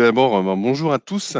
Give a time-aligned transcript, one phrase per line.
[0.00, 1.36] d'abord, euh, bonjour à tous.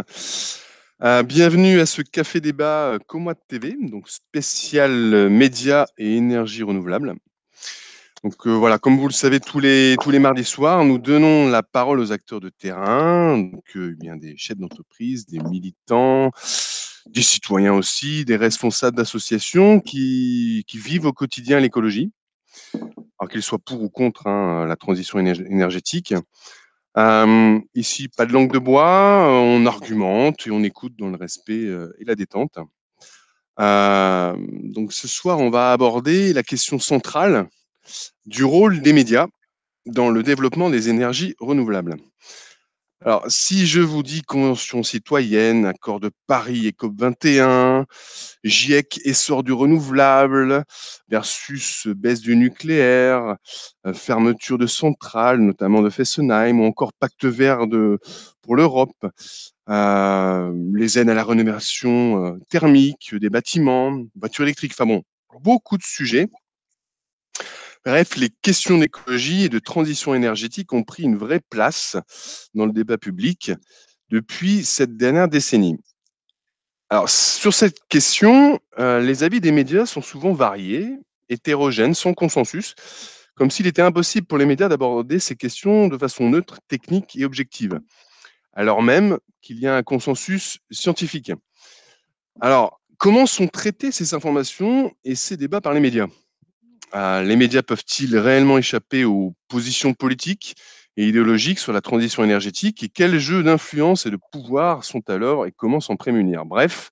[1.02, 7.14] Euh, bienvenue à ce café débat Comwat TV, donc spécial médias et énergie renouvelable.
[8.22, 11.62] Donc voilà, comme vous le savez, tous les, tous les mardis soirs, nous donnons la
[11.62, 16.30] parole aux acteurs de terrain, donc eh bien des chefs d'entreprise, des militants,
[17.06, 22.12] des citoyens aussi, des responsables d'associations qui, qui vivent au quotidien l'écologie,
[23.18, 26.14] alors qu'ils soient pour ou contre hein, la transition énergétique.
[26.96, 31.68] Ici, pas de langue de bois, on argumente et on écoute dans le respect
[31.98, 32.58] et la détente.
[33.58, 37.48] Donc ce soir, on va aborder la question centrale
[38.26, 39.26] du rôle des médias
[39.86, 41.96] dans le développement des énergies renouvelables.
[43.02, 47.86] Alors, si je vous dis Convention citoyenne, accord de Paris et COP21,
[48.44, 50.64] GIEC, essor du renouvelable
[51.08, 53.36] versus baisse du nucléaire,
[53.86, 57.98] euh, fermeture de centrales, notamment de Fessenheim, ou encore pacte vert de,
[58.42, 59.06] pour l'Europe,
[59.70, 65.02] euh, les aides à la rénovation euh, thermique des bâtiments, voitures électriques, enfin bon,
[65.40, 66.28] beaucoup de sujets.
[67.86, 71.96] Bref, les questions d'écologie et de transition énergétique ont pris une vraie place
[72.54, 73.52] dans le débat public
[74.10, 75.78] depuis cette dernière décennie.
[76.90, 80.90] Alors, sur cette question, euh, les avis des médias sont souvent variés,
[81.30, 82.74] hétérogènes, sans consensus,
[83.34, 87.24] comme s'il était impossible pour les médias d'aborder ces questions de façon neutre, technique et
[87.24, 87.80] objective,
[88.52, 91.32] alors même qu'il y a un consensus scientifique.
[92.42, 96.08] Alors, comment sont traitées ces informations et ces débats par les médias?
[96.92, 100.56] Ah, les médias peuvent-ils réellement échapper aux positions politiques
[100.96, 102.82] et idéologiques sur la transition énergétique?
[102.82, 106.44] Et quels jeux d'influence et de pouvoir sont alors et comment s'en prémunir?
[106.44, 106.90] Bref,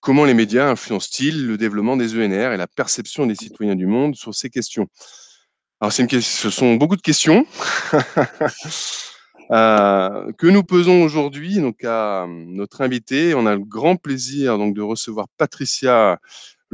[0.00, 4.16] comment les médias influencent-ils le développement des ENR et la perception des citoyens du monde
[4.16, 4.88] sur ces questions?
[5.80, 7.46] Alors, ce sont beaucoup de questions.
[9.50, 13.34] Euh, que nous posons aujourd'hui à notre invité.
[13.34, 16.18] On a le grand plaisir donc de recevoir Patricia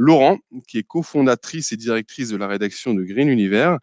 [0.01, 3.77] Laurent, qui est cofondatrice et directrice de la rédaction de Green Univers,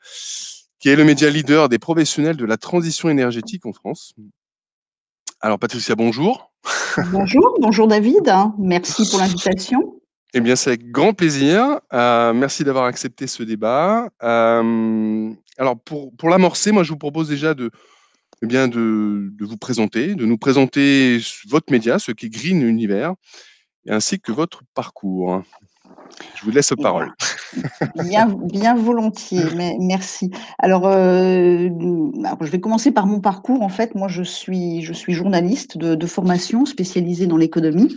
[0.80, 4.14] qui est le média leader des professionnels de la transition énergétique en France.
[5.40, 6.52] Alors Patricia, bonjour.
[7.12, 10.00] Bonjour, bonjour David, merci pour l'invitation.
[10.34, 11.80] Eh bien, c'est avec grand plaisir.
[11.92, 14.10] Euh, merci d'avoir accepté ce débat.
[14.22, 17.70] Euh, alors, pour, pour l'amorcer, moi, je vous propose déjà de,
[18.42, 22.60] eh bien, de, de, vous présenter, de nous présenter votre média, ce qui est Green
[22.60, 23.14] Univers,
[23.88, 25.42] ainsi que votre parcours.
[26.38, 27.12] Je vous laisse la parole.
[27.96, 30.30] Bien, volontiers, mais merci.
[30.60, 31.68] Alors, euh,
[32.40, 33.62] je vais commencer par mon parcours.
[33.62, 37.96] En fait, moi, je suis, journaliste de, formation spécialisée dans l'économie.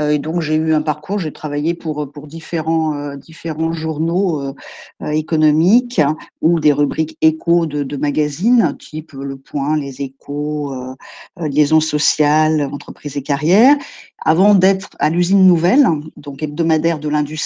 [0.00, 4.54] Euh, et donc, j'ai eu un parcours, j'ai travaillé pour, euh, différents journaux
[5.00, 6.00] économiques
[6.42, 10.74] ou des rubriques échos de, magazines, type Le Point, Les Échos,
[11.36, 13.76] Liaison sociale, Entreprise et carrière
[14.26, 17.45] avant d'être à l'usine nouvelle, donc hebdomadaire de l'industrie,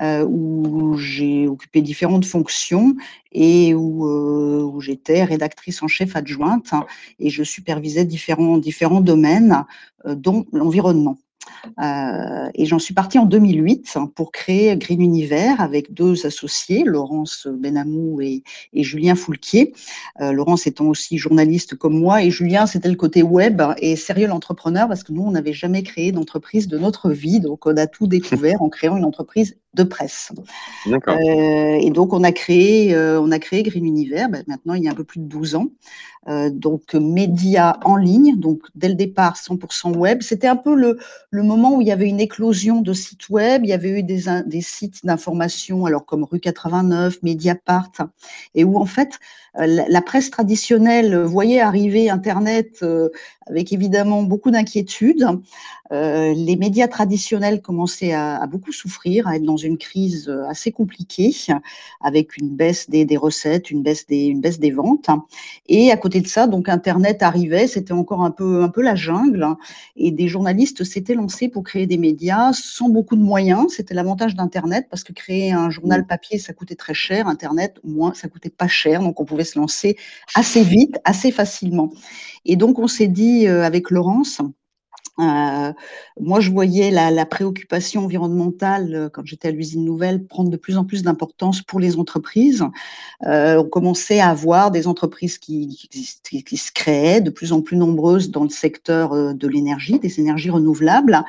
[0.00, 2.94] euh, où j'ai occupé différentes fonctions
[3.32, 6.72] et où, euh, où j'étais rédactrice en chef adjointe
[7.18, 9.64] et je supervisais différents, différents domaines,
[10.06, 11.18] euh, dont l'environnement.
[11.80, 17.46] Euh, et j'en suis partie en 2008 pour créer Green Univers avec deux associés, Laurence
[17.46, 18.42] Benamou et,
[18.74, 19.74] Julien Foulquier.
[20.20, 24.26] Euh, Laurence étant aussi journaliste comme moi et Julien, c'était le côté web et sérieux
[24.26, 27.40] l'entrepreneur parce que nous, on n'avait jamais créé d'entreprise de notre vie.
[27.40, 30.32] Donc, on a tout découvert en créant une entreprise de presse.
[30.86, 34.88] Euh, et donc, on a créé, on a créé Green Univers, ben, maintenant il y
[34.88, 35.68] a un peu plus de 12 ans.
[36.28, 40.20] Euh, donc médias en ligne, donc dès le départ 100% web.
[40.20, 40.98] C'était un peu le,
[41.30, 44.02] le, moment où il y avait une éclosion de sites web, il y avait eu
[44.02, 47.92] des, des sites d'information, alors comme Rue 89, Mediapart,
[48.54, 49.18] et où en fait
[49.58, 53.08] euh, la, presse traditionnelle voyait arriver Internet euh,
[53.48, 55.26] avec évidemment beaucoup d'inquiétudes.
[55.90, 61.34] les médias traditionnels commençaient à, à, beaucoup souffrir, à être dans une crise assez compliquée,
[62.00, 65.08] avec une baisse des, des recettes, une baisse des, une baisse des ventes.
[65.66, 68.94] Et à côté de ça, donc Internet arrivait, c'était encore un peu, un peu la
[68.94, 69.58] jungle, hein,
[69.96, 73.72] et des journalistes s'étaient lancés pour créer des médias sans beaucoup de moyens.
[73.74, 77.28] C'était l'avantage d'Internet parce que créer un journal papier, ça coûtait très cher.
[77.28, 79.96] Internet, au moins, ça coûtait pas cher, donc on pouvait se lancer
[80.34, 81.90] assez vite, assez facilement.
[82.44, 84.40] Et donc on s'est dit euh, avec Laurence,
[85.20, 85.72] Euh,
[86.20, 90.76] moi, je voyais la, préoccupation environnementale, euh, quand j'étais à l'usine nouvelle, prendre de plus
[90.76, 92.64] en plus d'importance pour les entreprises.
[93.26, 98.30] Euh, on commençait à avoir des entreprises qui, se créaient, de plus en plus nombreuses
[98.30, 101.22] dans le secteur de l'énergie, des énergies renouvelables.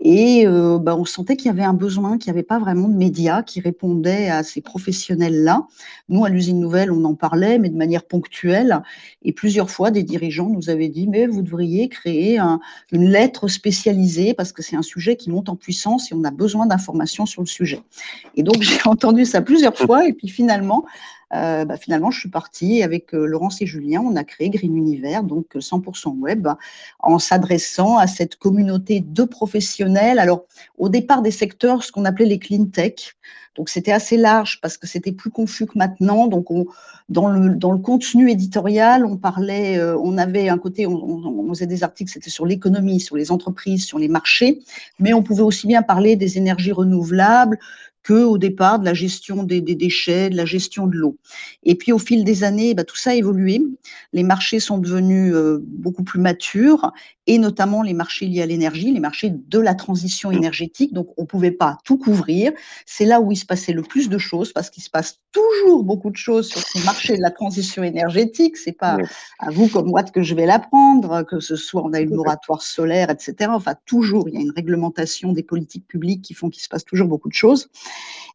[0.00, 2.96] Et bah, on sentait qu'il y avait un besoin, qu'il n'y avait pas vraiment de
[2.96, 5.66] médias qui répondaient à ces professionnels-là.
[6.08, 8.82] Nous, à l'usine nouvelle, on en parlait, mais de manière ponctuelle.
[9.22, 12.60] Et plusieurs fois, des dirigeants nous avaient dit, mais vous devriez créer un,
[12.92, 16.30] une lettre spécialisé parce que c'est un sujet qui monte en puissance et on a
[16.30, 17.82] besoin d'informations sur le sujet.
[18.34, 20.84] Et donc j'ai entendu ça plusieurs fois et puis finalement,
[21.34, 24.00] euh, bah, finalement, je suis partie avec euh, Laurence et Julien.
[24.00, 26.48] On a créé Green Univers, donc 100% euh, web,
[27.00, 30.18] en s'adressant à cette communauté de professionnels.
[30.18, 30.44] Alors,
[30.78, 33.16] au départ des secteurs, ce qu'on appelait les clean tech.
[33.56, 36.26] Donc, c'était assez large parce que c'était plus confus que maintenant.
[36.26, 36.66] Donc, on,
[37.08, 42.28] dans, le, contenu éditorial, on parlait, on avait un côté, on faisait des articles, c'était
[42.28, 44.60] sur l'économie, sur les entreprises, sur les marchés,
[44.98, 47.58] mais on pouvait aussi bien parler des énergies renouvelables,
[48.06, 51.16] que au départ de la gestion des, déchets, de la gestion de l'eau.
[51.64, 53.60] Et puis au fil des années, bah, tout ça a évolué.
[54.12, 56.92] Les marchés sont devenus euh, beaucoup plus matures
[57.26, 60.92] et notamment les marchés liés à l'énergie, les marchés de la transition énergétique.
[60.92, 62.52] Donc on ne pouvait pas tout couvrir.
[62.84, 65.82] C'est là où il se passait le plus de choses parce qu'il se passe toujours
[65.82, 68.56] beaucoup de choses sur ces marchés de la transition énergétique.
[68.56, 68.98] C'est pas
[69.40, 72.62] à vous comme moi que je vais l'apprendre, que ce soit on a une moratoire
[72.62, 73.50] solaire, etc.
[73.52, 76.84] Enfin toujours il y a une réglementation des politiques publiques qui font qu'il se passe
[76.84, 77.68] toujours beaucoup de choses.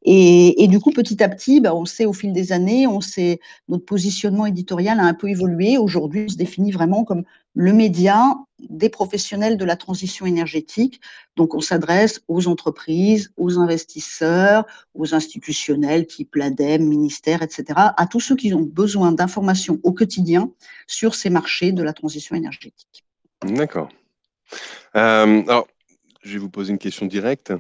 [0.04, 3.40] Et, du coup, petit à petit, bah, on sait au fil des années, on sait
[3.68, 5.78] notre positionnement éditorial a un peu évolué.
[5.78, 8.36] Aujourd'hui, on se définit vraiment comme le média
[8.70, 11.02] des professionnels de la transition énergétique.
[11.36, 18.20] Donc, on s'adresse aux entreprises, aux investisseurs, aux institutionnels type l'ADEME, ministère, etc., à tous
[18.20, 20.52] ceux qui ont besoin d'informations au quotidien
[20.88, 23.04] sur ces marchés de la transition énergétique.
[23.44, 23.90] D'accord.
[24.96, 25.68] Euh, alors,
[26.24, 27.54] je vais vous poser une question directe.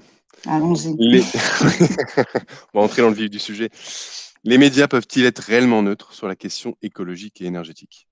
[0.46, 0.96] Allons-y.
[2.74, 3.70] on va entrer dans le vif du sujet.
[4.44, 8.08] Les médias peuvent-ils être réellement neutres sur la question écologique et énergétique?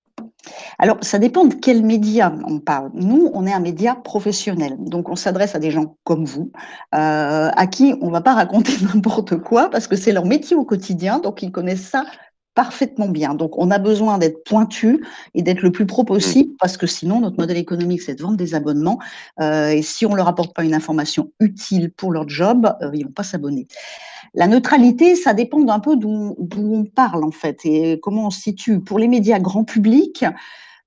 [0.78, 2.92] Alors, ça dépend de quels médias on parle.
[2.94, 6.52] Nous, on est un média professionnel, donc on s'adresse à des gens comme vous,
[6.96, 10.56] euh, à qui on ne va pas raconter n'importe quoi, parce que c'est leur métier
[10.56, 12.06] au quotidien, donc ils connaissent ça
[12.60, 13.36] parfaitement bien.
[13.36, 17.22] Donc, on a besoin d'être pointu et d'être le plus pro possible parce que sinon,
[17.22, 19.00] notre modèle économique, c'est de vendre des abonnements.
[19.40, 22.90] Euh, et si on ne leur apporte pas une information utile pour leur job, euh,
[22.94, 23.66] ils ne vont pas s'abonner.
[24.34, 28.42] La neutralité, ça dépend d'un peu d'où on parle, en fait, et comment on se
[28.42, 28.82] situe.
[28.82, 30.26] Pour les médias grand public,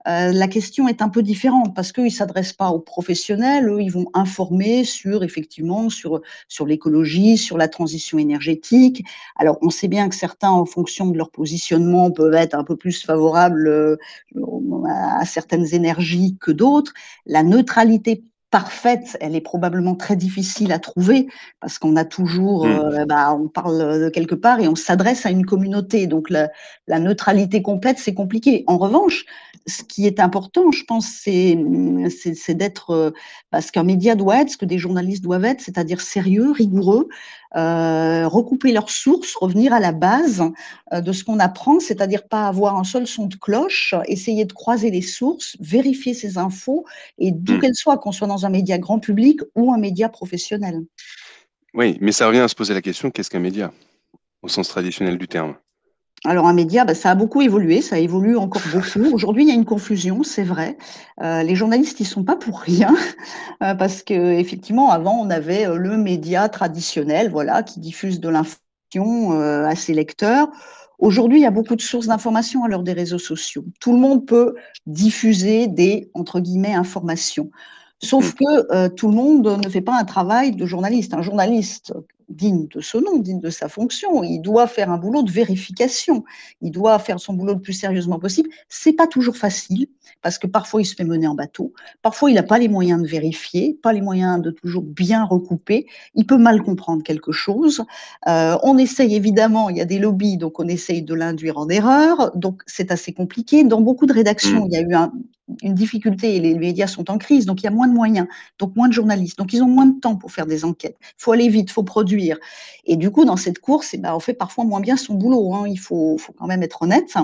[0.08, 3.80] euh, la question est un peu différente parce qu'ils ne s'adressent pas aux professionnels, eux,
[3.80, 9.04] ils vont informer sur, effectivement, sur, sur l'écologie, sur la transition énergétique.
[9.36, 12.76] Alors, on sait bien que certains, en fonction de leur positionnement, peuvent être un peu
[12.76, 13.96] plus favorables euh,
[14.88, 16.92] à certaines énergies que d'autres.
[17.26, 21.26] La neutralité parfaite, elle est probablement très difficile à trouver
[21.58, 22.70] parce qu'on a toujours, mmh.
[22.70, 26.06] euh, bah, on parle de quelque part et on s'adresse à une communauté.
[26.06, 26.50] Donc la,
[26.86, 28.62] la neutralité complète, c'est compliqué.
[28.66, 29.24] En revanche,
[29.66, 33.10] ce qui est important, je pense, c'est d'être, euh,
[33.50, 37.08] parce qu'un média doit être, ce que des journalistes doivent être, c'est-à-dire sérieux, rigoureux,
[37.56, 40.42] euh, recouper leurs sources, revenir à la base
[40.92, 44.90] de ce qu'on apprend, c'est-à-dire pas avoir un seul son de cloche, essayer de croiser
[44.90, 46.84] les sources, vérifier ces infos,
[47.18, 47.60] et d'où mmh.
[47.60, 50.82] qu'elles soient, qu'on soit dans un média grand public ou un média professionnel.
[51.74, 53.72] Oui, mais ça revient à se poser la question, qu'est-ce qu'un média,
[54.42, 55.54] au sens traditionnel du terme?
[56.24, 59.12] Alors un média, bah, ça a beaucoup évolué, ça évolue encore beaucoup.
[59.12, 60.76] Aujourd'hui, il y a une confusion, c'est vrai.
[61.20, 62.94] Euh, les journalistes, ils sont pas pour rien,
[63.62, 68.28] euh, parce que effectivement, avant, on avait euh, le média traditionnel, voilà, qui diffuse de
[68.28, 68.60] l'information
[68.94, 70.48] à ses lecteurs.
[70.98, 73.64] Aujourd'hui, il y a beaucoup de sources d'information à l'heure des réseaux sociaux.
[73.80, 77.50] Tout le monde peut diffuser des entre guillemets informations.
[78.02, 81.14] Sauf que tout le monde ne fait pas un travail de journaliste.
[81.14, 81.92] Un journaliste
[82.32, 84.22] digne de ce nom, digne de sa fonction.
[84.22, 86.24] Il doit faire un boulot de vérification.
[86.60, 88.48] Il doit faire son boulot le plus sérieusement possible.
[88.68, 89.86] C'est pas toujours facile
[90.22, 91.72] parce que parfois il se fait mener en bateau.
[92.00, 95.86] Parfois il n'a pas les moyens de vérifier, pas les moyens de toujours bien recouper.
[96.14, 97.82] Il peut mal comprendre quelque chose.
[98.28, 101.68] Euh, on essaye évidemment, il y a des lobbies, donc on essaye de l'induire en
[101.68, 102.32] erreur.
[102.34, 103.64] Donc c'est assez compliqué.
[103.64, 104.68] Dans beaucoup de rédactions, mmh.
[104.70, 105.12] il y a eu un,
[105.62, 108.26] une difficulté et les médias sont en crise, donc il y a moins de moyens,
[108.58, 110.96] donc moins de journalistes, donc ils ont moins de temps pour faire des enquêtes.
[111.00, 112.38] Il faut aller vite, il faut produire.
[112.84, 115.54] Et du coup, dans cette course, eh ben, on fait parfois moins bien son boulot.
[115.54, 115.66] Hein.
[115.68, 117.14] Il faut, faut, quand même être honnête.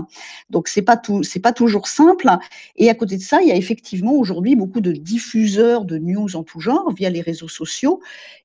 [0.50, 2.28] Donc c'est pas pas toujours simple.
[2.76, 6.36] Et à côté de ça, il y a effectivement aujourd'hui beaucoup de diffuseurs de news
[6.36, 8.00] en tout genre via les réseaux sociaux.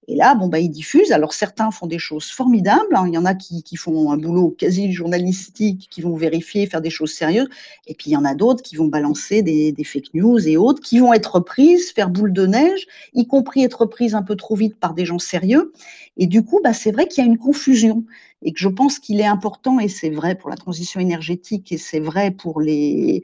[0.07, 1.11] Et là, bon, bah, ils diffusent.
[1.11, 2.95] Alors certains font des choses formidables.
[2.95, 3.05] hein.
[3.07, 6.81] Il y en a qui, qui font un boulot quasi journalistique, qui vont vérifier, faire
[6.81, 7.47] des choses sérieuses.
[7.87, 10.81] Et puis il y en a d'autres qui vont balancer des, fake news et autres,
[10.81, 14.55] qui vont être reprises, faire boule de neige, y compris être reprises un peu trop
[14.55, 15.73] vite par des gens sérieux.
[16.17, 18.03] Et du coup, bah, c'est vrai qu'il y a une confusion
[18.45, 21.77] et que je pense qu'il est important, et c'est vrai pour la transition énergétique, et
[21.77, 23.23] c'est vrai pour les,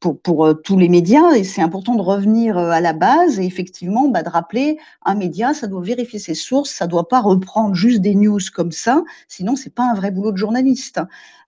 [0.00, 3.38] pour, pour euh, tous les médias, et c'est important de revenir euh, à la base
[3.38, 7.20] et effectivement bah, de rappeler un média, ça doit vérifier ses sources, ça doit pas
[7.20, 11.00] reprendre juste des news comme ça, sinon c'est pas un vrai boulot de journaliste.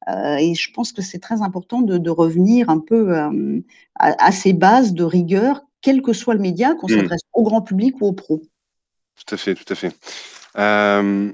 [0.08, 3.60] Euh, et je pense que c'est très important de, de revenir un peu euh,
[3.96, 6.96] à, à ces bases de rigueur, quel que soit le média, qu'on Mmh.
[6.96, 8.42] s'adresse au grand public ou aux pros.
[9.16, 9.96] Tout à fait, tout à fait.
[10.58, 11.32] Euh,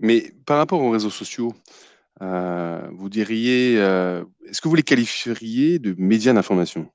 [0.00, 1.54] mais par rapport aux réseaux sociaux,
[2.22, 6.86] euh, vous diriez, euh, est-ce que vous les qualifieriez de médias d'information?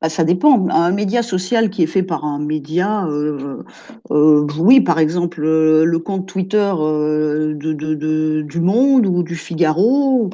[0.00, 0.68] Bah, ça dépend.
[0.68, 3.64] Un média social qui est fait par un média, heu,
[4.10, 10.30] oui, par exemple, le compte Twitter, de du Monde ou du Figaro,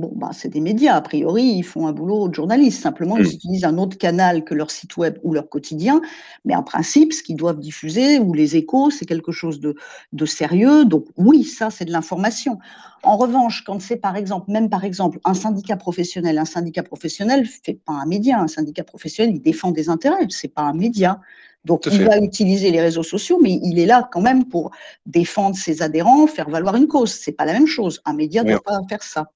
[0.00, 0.96] bon, bah, c'est des médias.
[0.96, 2.82] A priori, ils font un boulot de journaliste.
[2.82, 3.30] Simplement, ils Mmh.
[3.30, 6.00] utilisent un autre canal que leur site web ou leur quotidien.
[6.44, 9.74] Mais en principe, ce qu'ils doivent diffuser ou les échos, c'est quelque chose de
[10.12, 10.84] de sérieux.
[10.84, 12.58] Donc oui, ça, c'est de l'information.
[13.02, 17.46] En revanche, quand c'est par exemple, même par exemple, un syndicat professionnel, un syndicat professionnel
[17.46, 18.40] fait pas un média.
[18.40, 21.20] Un syndicat professionnel, il défend des intérêts, c'est pas un média.
[21.64, 24.70] Donc, il va utiliser les réseaux sociaux, mais il est là quand même pour
[25.06, 27.12] défendre ses adhérents, faire valoir une cause.
[27.12, 28.00] C'est pas la même chose.
[28.06, 29.30] Un média Oui, doit pas faire ça.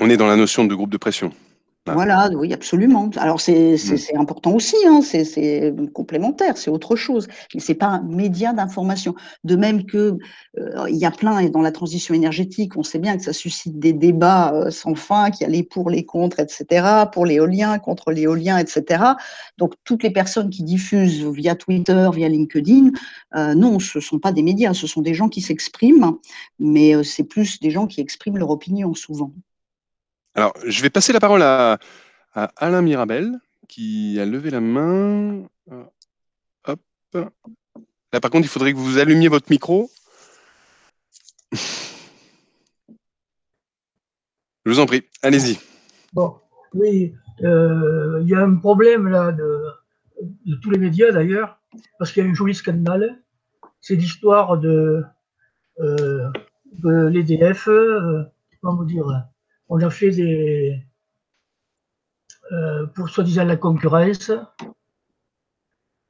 [0.00, 1.32] On est dans la notion de groupe de pression.
[1.86, 1.94] Là.
[1.94, 3.10] Voilà, oui, absolument.
[3.16, 3.96] Alors c'est Mmh.
[3.96, 7.28] c'est important aussi, hein, c'est complémentaire, c'est autre chose.
[7.54, 9.14] Mais c'est pas un média d'information.
[9.44, 10.18] De même que,
[10.58, 13.32] heu, il y a plein et dans la transition énergétique, on sait bien que ça
[13.32, 17.08] suscite des débats, heu, sans fin, qu'il y a les pour, les contre, et cetera.
[17.08, 19.16] Pour l'éolien, contre l'éolien, et cetera.
[19.56, 22.90] Donc toutes les personnes qui diffusent via Twitter, via LinkedIn,
[23.36, 26.16] heu, non, ce sont pas des médias, ce sont des gens qui s'expriment,
[26.58, 29.30] mais c'est plus des gens qui expriment leur opinion souvent.
[30.36, 31.78] Alors, je vais passer la parole à,
[32.34, 35.46] Alain Mirabel, qui a levé la main.
[35.72, 35.84] Euh,
[36.66, 36.80] Hop.
[38.12, 39.90] Là, par contre, il faudrait que vous allumiez votre micro.
[41.52, 41.58] Je
[44.66, 45.58] vous en prie, allez-y.
[46.12, 46.36] Bon,
[46.74, 49.62] oui, euh, il y a un problème là de,
[50.60, 51.58] tous les médias d'ailleurs,
[51.98, 53.22] parce qu'il y a un joli scandale.
[53.80, 55.02] C'est l'histoire de,
[55.80, 56.30] euh,
[56.82, 57.70] l'EDF.
[58.60, 59.06] comment vous dire
[59.68, 60.82] On a fait des.
[62.52, 64.30] euh, pour soi-disant la concurrence.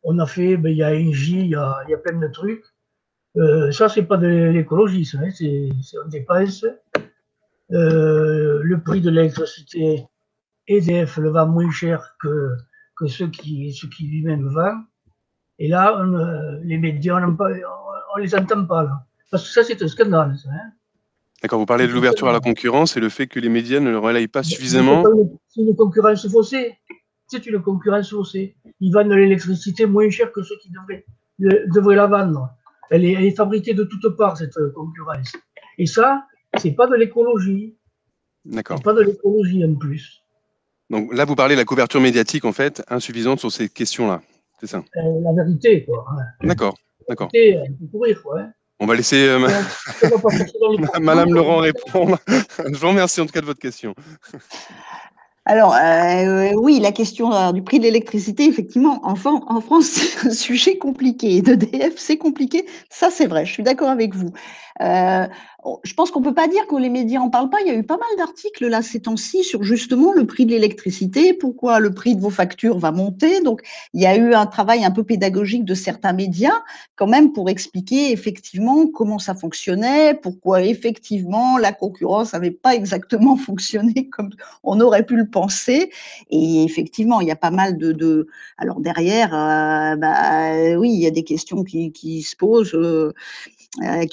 [0.03, 2.65] On a fait, ben, il y a Engie, il y a, plein de trucs.
[3.37, 5.71] Euh, ça, c'est pas de l'écologie, ça, hein, c'est
[6.05, 6.65] on dépense.
[7.73, 10.07] Euh, le prix de l'électricité,
[10.69, 12.57] EDF le vend moins cher que,
[12.97, 14.85] que ceux qui, ceux qui lui-même vendent.
[15.59, 16.05] Et là,
[16.63, 17.37] les médias, on,
[18.15, 18.85] on les entend pas.
[18.85, 19.07] Là.
[19.31, 20.37] Parce que ça, c'est un scandale.
[20.39, 20.73] Ça, hein.
[21.47, 23.89] D'accord, vous parlez de l'ouverture à la concurrence et le fait que les médias ne
[23.89, 25.05] le relayent pas suffisamment.
[25.49, 26.75] C'est une- concurrence faussée.
[27.29, 28.57] C'est une concurrence faussée.
[28.81, 31.05] Ils vendent l'électricité moins cher que ceux qui devraient,
[31.39, 32.49] le- devraient la vendre.
[32.91, 35.35] Elle est, elle est fabriquée de toutes parts, cette euh, concurrence.
[35.79, 36.25] Et ça,
[36.59, 37.77] c'est pas de l'écologie.
[38.45, 38.83] D'accord.
[38.83, 40.25] Pas de l'écologie en plus.
[40.91, 44.21] Donc là, vous parlez de la couverture médiatique, en fait, insuffisante sur ces questions-là.
[44.59, 44.79] C'est ça.
[44.97, 46.05] Euh, la vérité, quoi.
[46.43, 46.75] D'accord,
[47.09, 47.29] d'accord.
[47.33, 48.41] Elle peut courir, quoi.
[48.41, 48.53] hein.
[48.79, 49.39] On va laisser euh,
[51.01, 51.33] Madame.
[51.33, 52.19] Laurent répondre.
[52.29, 53.95] Je vous remercie en tout cas de votre question.
[55.49, 59.87] Alors, euh, oui, la question euh, du prix de l'électricité, effectivement, en, Fran- en France,
[59.91, 61.41] c'est un sujet compliqué.
[61.41, 62.67] D'EDF, c'est compliqué.
[62.91, 64.33] Ça, c'est vrai, je suis d'accord avec vous.
[64.83, 65.27] Euh,
[65.83, 67.61] je pense qu'on peut pas dire que les médias en parlent pas.
[67.63, 70.51] Il y a eu pas mal d'articles là ces temps-ci sur justement le prix de
[70.51, 73.41] l'électricité, pourquoi le prix de vos factures va monter.
[73.41, 73.63] Donc,
[73.95, 76.63] il y a eu un travail un peu pédagogique de certains médias
[76.95, 83.37] quand même pour expliquer effectivement comment ça fonctionnait, pourquoi effectivement la concurrence n'avait pas exactement
[83.37, 84.31] fonctionné comme
[84.63, 85.91] on aurait pu le penser.
[86.31, 88.29] Et effectivement, il y a pas mal de.
[88.59, 92.75] alors derrière, euh, bah, oui, il y a des questions qui, se posent.
[92.75, 93.13] euh,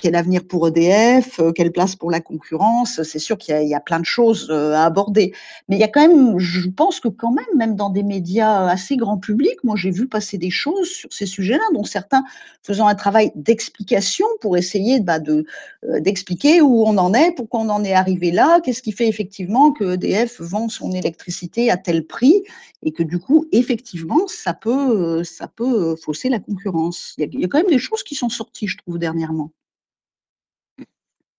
[0.01, 3.79] quel avenir pour EDF, euh, quelle place pour la concurrence C'est sûr qu'il y, a-
[3.79, 5.33] plein de choses euh, à aborder.
[5.69, 8.67] Mais il y a quand même, je pense que quand même, même dans des médias
[8.67, 12.23] assez grand public, moi j'ai vu passer des choses sur ces sujets-là, dont certains
[12.61, 15.45] faisant un travail d'explication pour essayer bah, de,
[15.85, 19.07] euh, d'expliquer où on en est, pourquoi on en est arrivé là, qu'est-ce qui fait
[19.07, 22.43] effectivement que EDF vend son électricité à tel prix
[22.83, 27.15] et que du coup, effectivement, ça peut, euh, ça peut euh, fausser la concurrence.
[27.17, 29.52] Il y a quand même des choses qui sont sorties, je trouve, dernièrement.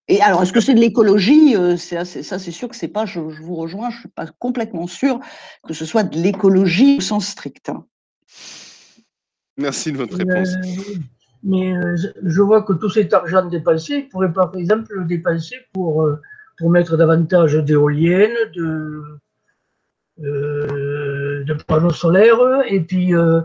[0.08, 3.06] Et alors, est-ce que c'est de l'écologie Ça, c'est sûr que c'est pas.
[3.06, 3.90] Je, vous rejoins.
[3.90, 5.18] Je suis pas complètement sûr
[5.66, 7.70] que ce soit de l'écologie au sens strict.
[7.70, 7.86] Hein.
[9.56, 10.48] Merci de votre réponse.
[11.42, 11.74] mais
[12.22, 16.06] je vois que tout cet argent dépensé pourrait par exemple le dépenser pour
[16.58, 19.18] pour mettre davantage d'éoliennes, de,
[20.22, 23.40] euh, de panneaux solaires, et puis euh,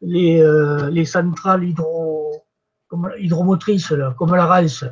[0.00, 2.44] les, euh, les, centrales hydro,
[2.88, 4.84] comme, hydromotrices, là, comme la RALS.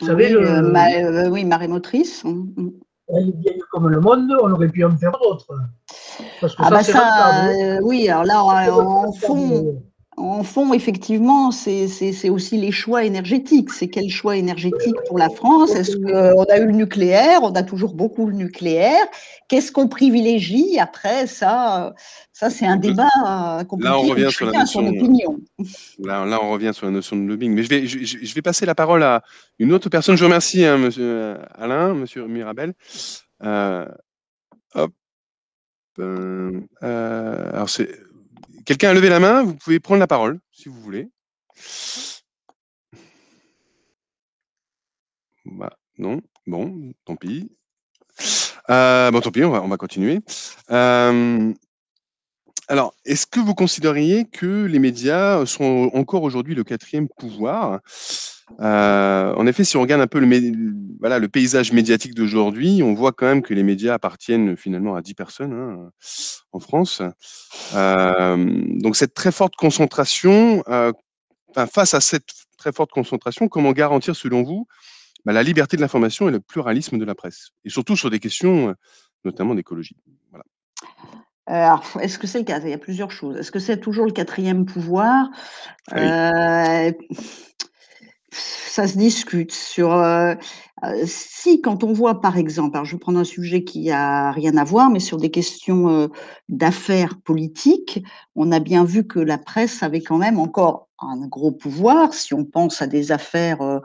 [0.00, 2.24] Vous savez, le, oui, marémotrice.
[2.24, 2.72] Mm, mm.
[3.08, 5.54] Elle est vieille comme le monde, on aurait pu en faire d'autres.
[6.58, 7.50] Ah bah ça,
[7.82, 8.42] oui, alors là,
[8.74, 9.82] en fond,
[10.18, 13.70] en fond, effectivement, c'est aussi les choix énergétiques.
[13.70, 15.74] C'est quel choix énergétique pour la France?
[15.74, 17.40] Est-ce qu'on a eu le nucléaire?
[17.42, 19.04] On a toujours beaucoup le nucléaire.
[19.48, 21.94] Qu'est-ce qu'on privilégie Après, ça,
[22.32, 23.08] ça c'est un débat
[23.68, 23.88] compliqué.
[23.88, 24.86] Là, on revient sur la notion.
[24.86, 25.40] Opinion.
[26.04, 27.54] Là, on revient sur la notion de lobbying.
[27.54, 29.22] Mais je vais, je, vais passer la parole à
[29.58, 30.16] une autre personne.
[30.16, 32.74] Je remercie hein, Monsieur Alain, Monsieur Mirabel.
[33.42, 33.86] Euh,
[34.74, 34.92] hop.
[35.98, 37.90] Euh, euh, alors c'est
[38.64, 41.08] Quelqu'un a levé la main, vous pouvez prendre la parole si vous voulez.
[45.44, 47.50] Bah, non, bon, tant pis.
[48.70, 50.20] Euh, bon, tant pis, on va, continuer.
[50.70, 51.52] Euh,
[52.68, 57.80] alors, est-ce que vous considériez que les médias sont encore aujourd'hui le quatrième pouvoir?
[58.60, 62.94] Euh, En effet, si on regarde un peu le, voilà, le paysage médiatique d'aujourd'hui, on
[62.94, 65.90] voit quand même que les médias appartiennent finalement à 10 personnes hein,
[66.52, 67.02] en France.
[67.74, 70.92] Euh, donc, cette très forte concentration, euh,
[71.70, 74.66] face à cette très forte concentration, comment garantir, selon vous,
[75.24, 77.50] bah, la liberté de l'information et le pluralisme de la presse?
[77.64, 78.74] Et surtout sur des questions,
[79.24, 79.96] notamment d'écologie.
[80.30, 80.44] Voilà.
[81.50, 82.60] Euh, est-ce que c'est le cas?
[82.60, 83.36] Il y a plusieurs choses.
[83.36, 85.28] Est-ce que c'est toujours le quatrième pouvoir?
[85.92, 86.92] Euh,
[88.32, 89.52] Ça se discute.
[89.52, 90.34] Sur euh,
[91.04, 94.56] si, quand on voit, par exemple, alors je vais prendre un sujet qui a rien
[94.56, 96.10] à voir, mais sur des questions
[96.48, 98.02] d'affaires politiques,
[98.34, 102.14] on a bien vu que la presse avait quand même encore un gros pouvoir.
[102.14, 103.80] Si on pense à des affaires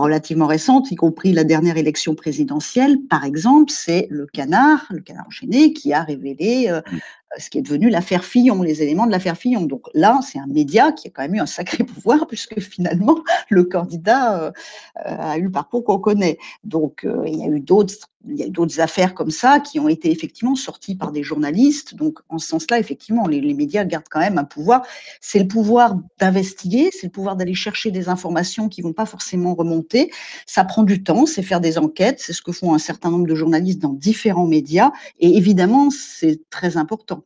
[0.00, 5.26] relativement récentes, y compris la dernière élection présidentielle, par exemple, c'est le Canard, le Canard
[5.28, 6.98] enchaîné, qui a révélé euh, mmh.
[7.38, 9.62] Ce qui est devenu l'affaire Fillon, les éléments de l'affaire Fillon.
[9.62, 13.22] Donc là, c'est un média qui a quand même eu un sacré pouvoir, puisque finalement,
[13.48, 14.52] le candidat euh,
[14.96, 16.38] a eu le parcours qu'on connaît.
[16.64, 19.80] Donc, euh, il y a eu d'autres il y a d'autres affaires comme ça qui
[19.80, 21.94] ont été effectivement sorties par des journalistes.
[21.94, 24.82] Donc, en ce sens-là, effectivement, les, médias gardent quand même un pouvoir.
[25.20, 29.54] C'est le pouvoir d'investiguer, c'est le pouvoir d'aller chercher des informations qui vont pas forcément
[29.54, 30.10] remonter.
[30.46, 33.26] Ça prend du temps, c'est faire des enquêtes, c'est ce que font un certain nombre
[33.26, 34.90] de journalistes dans différents médias.
[35.18, 37.19] Et évidemment, c'est très important.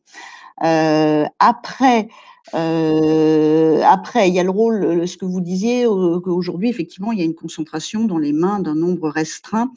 [0.63, 2.07] Euh, après,
[2.53, 5.85] euh, après, il y a le rôle, ce que vous disiez,
[6.23, 9.71] qu'aujourd'hui, effectivement, il y a une concentration dans les mains d'un nombre restreint.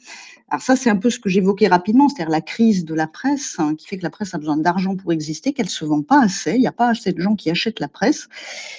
[0.51, 3.55] Alors ça, c'est un peu ce que j'évoquais rapidement, c'est-à-dire la crise de la presse,
[3.59, 6.23] hein, qui fait que la presse a besoin d'argent pour exister, qu'elle se vend pas
[6.23, 8.27] assez, il n'y a pas assez de gens qui achètent la presse.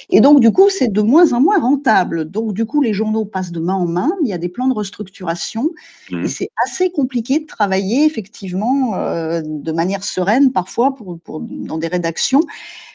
[0.08, 2.28] Et donc, du coup, c'est de moins en moins rentable.
[2.28, 4.66] Donc, du coup, les journaux passent de main en main, il y a des plans
[4.66, 5.70] de restructuration,
[6.10, 6.26] et mmh.
[6.26, 11.88] c'est assez compliqué de travailler, effectivement, euh, de manière sereine, parfois, pour, pour, dans des
[11.88, 12.42] rédactions.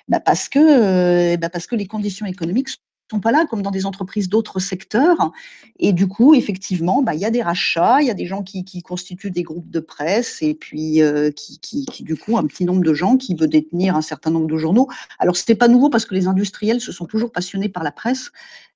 [0.07, 2.77] Bah parce, que, euh, bah parce que les conditions économiques
[3.11, 5.31] sont pas là comme dans des entreprises d'autres secteurs.
[5.77, 8.43] Et du coup, effectivement, bah, il y a des rachats, il y a des gens
[8.43, 12.45] qui, qui, constituent des groupes de presse et puis euh, qui, qui, du coup, un
[12.45, 14.87] petit nombre de gens qui veulent détenir un certain nombre de journaux.
[15.19, 17.91] Alors, ce n'était pas nouveau parce que les industriels se sont toujours passionnés par la
[17.91, 18.31] presse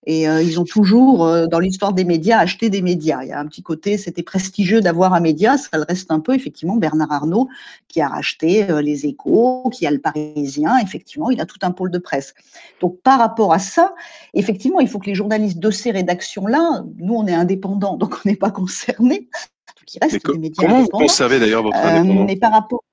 [0.06, 3.22] et euh, ils ont toujours, euh, dans l'histoire des médias, acheté des médias.
[3.24, 6.20] Il y a un petit côté, c'était prestigieux d'avoir un média, ça le reste un
[6.20, 7.50] peu, effectivement, Bernard Arnault,
[7.88, 11.92] qui a racheté les échos, qui a le Parisien, effectivement, il a tout un pôle
[11.92, 12.34] de presse.
[12.82, 13.94] Donc, par rapport à ça,
[14.34, 18.30] effectivement, il faut que les journalistes de ces rédactions-là, nous, on est indépendants, donc on
[18.30, 19.30] n'est pas concernés.
[19.78, 22.84] Donc, il reste des médias comment vous conservez d'ailleurs votre indépendance Mais par rapport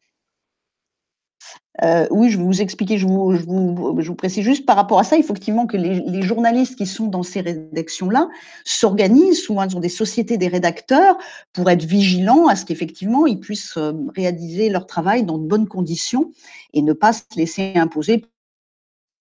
[1.82, 4.76] euh, oui, je vais vous expliquer, je vous, je, vous, je vous, précise juste par
[4.76, 8.28] rapport à ça, effectivement que les, les journalistes qui sont dans ces rédactions-là
[8.64, 11.18] s'organisent, souvent ils ont des sociétés des rédacteurs,
[11.52, 15.68] pour être vigilants à ce qu'effectivement ils puissent euh, réaliser leur travail dans de bonnes
[15.68, 16.32] conditions
[16.72, 18.24] et ne pas se laisser imposer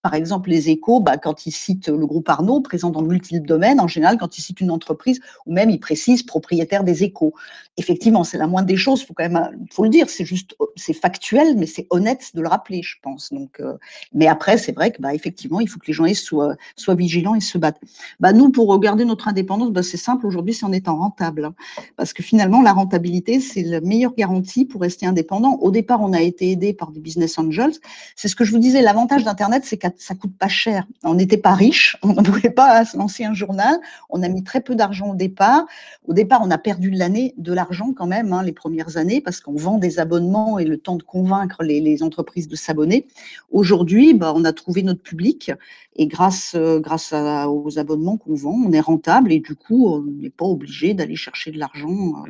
[0.05, 3.79] par exemple, les échos, bah, quand ils citent le groupe Arnaud, présent dans multiples domaines,
[3.79, 7.33] en général, quand ils citent une entreprise, ou même ils précisent propriétaire des échos.
[7.77, 10.93] Effectivement, c'est la moindre des choses, faut quand même, faut le dire, c'est juste, c'est
[10.93, 13.33] factuel, mais c'est honnête de le rappeler, je pense.
[13.33, 13.73] Donc, euh,
[14.13, 17.33] mais après, c'est vrai que, bah, effectivement, il faut que les journalistes soient, soient vigilants
[17.33, 17.81] et se battent.
[18.19, 21.45] Bah, nous, pour regarder notre indépendance, c'est simple, aujourd'hui, c'est en étant rentable.
[21.45, 21.55] Hein.
[21.97, 25.57] parce que finalement, la rentabilité, c'est la meilleure garantie pour rester indépendant.
[25.63, 27.73] Au départ, on a été aidé par des business angels.
[28.15, 30.86] C'est ce que je vous disais, l'avantage d'Internet, c'est qu'à ça coûte pas cher.
[31.03, 33.79] On n'était pas riche, on ne pouvait pas se lancer un journal.
[34.10, 35.65] On a mis très peu d'argent au départ.
[36.08, 39.21] Au départ, on a perdu de l'année de l'argent quand même hein, les premières années
[39.21, 43.08] parce qu'on vend des abonnements et le temps de convaincre les, entreprises de s'abonner.
[43.51, 45.51] Aujourd'hui, bah, on a trouvé notre public
[45.95, 50.03] et grâce, euh, grâce aux abonnements qu'on vend, on est rentable et du coup, on
[50.03, 52.29] n'est pas obligé d'aller chercher de l'argent euh,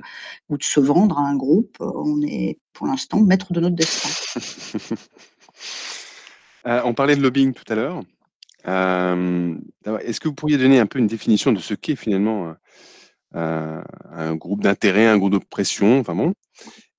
[0.50, 1.78] ou de se vendre à un groupe.
[1.80, 4.10] On est pour l'instant maître de notre destin.
[6.68, 8.02] Euh, on parlait de lobbying tout à l'heure.
[8.66, 12.56] Est-ce que vous pourriez donner un peu une définition de ce qu'est finalement
[13.34, 16.34] un groupe d'intérêt, un groupe de pression, enfin.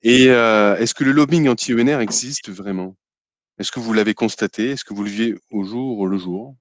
[0.03, 2.95] Et est-ce que le lobbying anti-ENR existe vraiment?
[3.59, 4.71] Est-ce que vous l'avez constaté?
[4.71, 6.55] Est-ce que vous le vivez au jour le jour?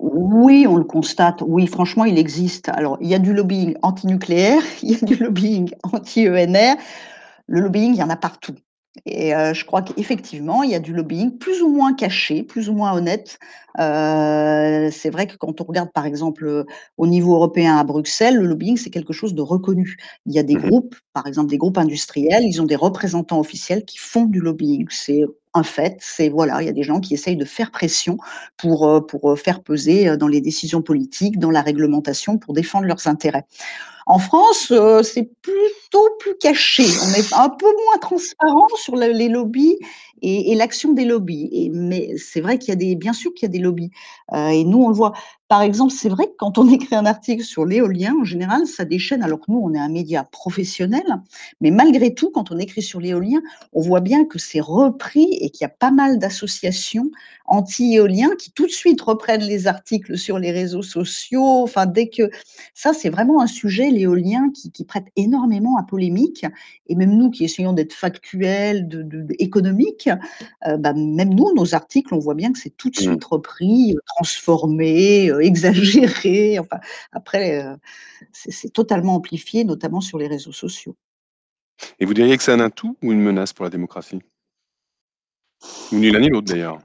[0.00, 1.42] Oui, on le constate.
[1.46, 2.68] Oui, franchement, il existe.
[2.68, 6.76] Alors, il y a du lobbying anti-nucléaire, il y a du lobbying anti-ENR.
[7.46, 8.54] Le lobbying, il y en a partout.
[9.06, 12.74] Et je crois qu'effectivement, il y a du lobbying plus ou moins caché, plus ou
[12.74, 13.38] moins honnête.
[13.78, 16.64] c'est vrai que quand on regarde, par exemple,
[16.98, 19.96] au niveau européen à Bruxelles, le lobbying, c'est quelque chose de reconnu.
[20.26, 23.40] Il y a des mmh groupes, par exemple des groupes industriels, ils ont des représentants
[23.40, 24.86] officiels qui font du lobbying.
[24.90, 25.22] C'est
[25.54, 28.16] un fait, c'est voilà, il y a des gens qui essayent de faire pression
[28.56, 33.44] pour, pour faire peser dans les décisions politiques, dans la réglementation, pour défendre leurs intérêts.
[34.06, 36.84] En France, c'est plutôt plus caché.
[37.04, 39.78] On est un peu moins transparent sur les lobbies
[40.22, 41.48] et, l'action des lobbies.
[41.52, 43.90] Et, mais c'est vrai qu'il y a des, bien sûr qu'il y a des lobbies.
[44.32, 45.12] Euh, et nous, on le voit.
[45.48, 48.84] Par exemple, c'est vrai que quand on écrit un article sur l'éolien, en général, ça
[48.84, 51.04] déchaîne, alors que nous, on est un média professionnel.
[51.60, 53.40] Mais malgré tout, quand on écrit sur l'éolien,
[53.72, 57.10] on voit bien que c'est repris et qu'il y a pas mal d'associations
[57.46, 61.62] anti-éoliens qui tout de suite reprennent les articles sur les réseaux sociaux.
[61.62, 62.30] Enfin, dès que
[62.74, 66.46] ça, c'est vraiment un sujet, l'éolien, qui, qui, prête énormément à polémique.
[66.86, 70.08] Et même nous qui essayons d'être factuels, de, de, économiques,
[70.66, 73.02] euh, bah, même nous, nos articles, on voit bien que c'est tout de mmh.
[73.02, 76.58] suite repris, transformé, euh, exagéré.
[76.58, 76.78] Enfin,
[77.12, 77.76] après, euh,
[78.32, 80.96] c'est totalement amplifié, notamment sur les réseaux sociaux.
[81.98, 84.20] Et vous diriez que c'est un atout ou une menace pour la démocratie?
[85.92, 86.78] Ou ni l'un ni l'autre d'ailleurs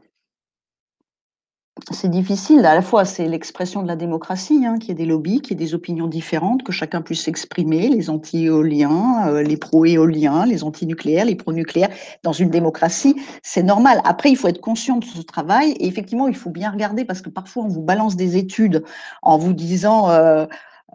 [1.92, 2.66] c'est difficile.
[2.66, 5.64] À la fois, c'est l'expression de la démocratie, hein, qu'il y des lobbies, qu'il y
[5.64, 11.26] ait des opinions différentes, que chacun puisse s'exprimer, les anti-éoliens, euh, les pro-éoliens, les anti-nucléaires,
[11.26, 11.90] les pro-nucléaires.
[12.24, 14.02] Dans une démocratie, c'est normal.
[14.06, 17.22] Après, il faut être conscient de ce travail et effectivement, il faut bien regarder parce
[17.22, 18.84] que parfois, on vous balance des études
[19.22, 20.46] en vous disant euh,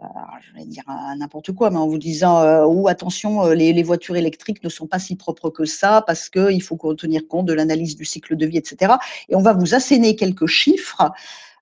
[0.01, 0.83] je vais dire
[1.17, 4.87] n'importe quoi, mais en vous disant euh, ou attention, euh, les, voitures électriques ne sont
[4.87, 8.45] pas si propres que ça parce qu'il faut tenir compte de l'analyse du cycle de
[8.45, 8.93] vie, etc.
[9.29, 11.11] Et on va vous asséner quelques chiffres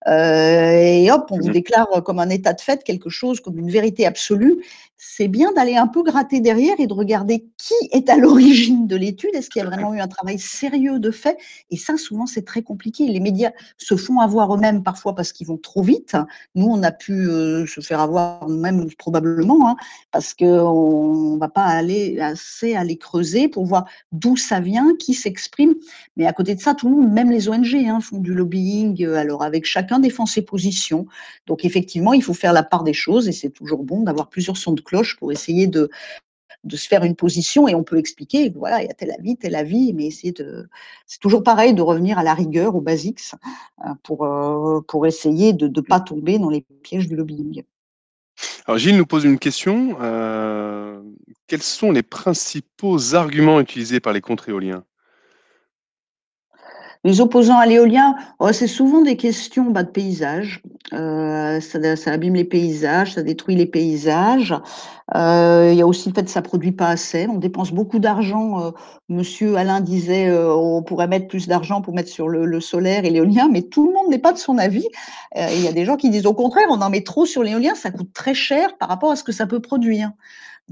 [0.07, 3.59] euh, et hop, on vous mmh déclare comme un état de fait quelque chose, comme
[3.59, 4.63] une vérité absolue.
[5.03, 8.95] C'est bien d'aller un peu gratter derrière et de regarder qui est à l'origine de
[8.95, 9.31] l'étude.
[9.33, 11.37] Est-ce qu'il y a vraiment eu un travail sérieux de fait?
[11.71, 13.07] Et ça, souvent, c'est très compliqué.
[13.07, 16.15] Les médias se font avoir eux-mêmes parfois parce qu'ils vont trop vite.
[16.55, 19.75] Nous, on a pu euh, se faire avoir même probablement hein,
[20.11, 25.15] parce qu'on ne va pas aller assez aller creuser pour voir d'où ça vient, qui
[25.15, 25.73] s'exprime.
[26.15, 29.03] Mais à côté de ça, tout le monde, même les ONG, hein, font du lobbying.
[29.05, 31.07] Alors avec chaque défend ses positions.
[31.47, 34.57] Donc effectivement, il faut faire la part des choses et c'est toujours bon d'avoir plusieurs
[34.57, 35.89] sons de cloche pour essayer de,
[36.63, 39.37] de se faire une position et on peut expliquer, voilà, il y a tel avis,
[39.37, 40.33] tel avis, mais c'est
[41.19, 43.31] toujours pareil de revenir à la rigueur, aux basics,
[43.85, 47.63] euh, pour, euh, pour essayer de ne pas tomber dans les pièges du lobbying.
[48.65, 49.97] Alors Gilles nous pose une question.
[50.01, 51.01] Euh,
[51.47, 54.83] quels sont les principaux arguments utilisés par les contre-éoliens?
[57.03, 60.61] Les opposants à l'éolien, oh, c'est souvent des questions bah, de paysage.
[60.93, 64.53] Euh, ça, abîme les paysages, ça détruit les paysages.
[65.15, 67.27] Euh, il y a aussi le fait que ça produit pas assez.
[67.27, 68.61] On dépense beaucoup d'argent.
[68.61, 68.71] Euh,
[69.09, 73.49] monsieur Alain disait on pourrait mettre plus d'argent pour mettre sur le, solaire et l'éolien,
[73.51, 74.87] mais tout le monde n'est pas de son avis.
[75.35, 77.73] Il y a des gens qui disent au contraire, on en met trop sur l'éolien,
[77.73, 80.11] ça coûte très cher par rapport à ce que ça peut produire.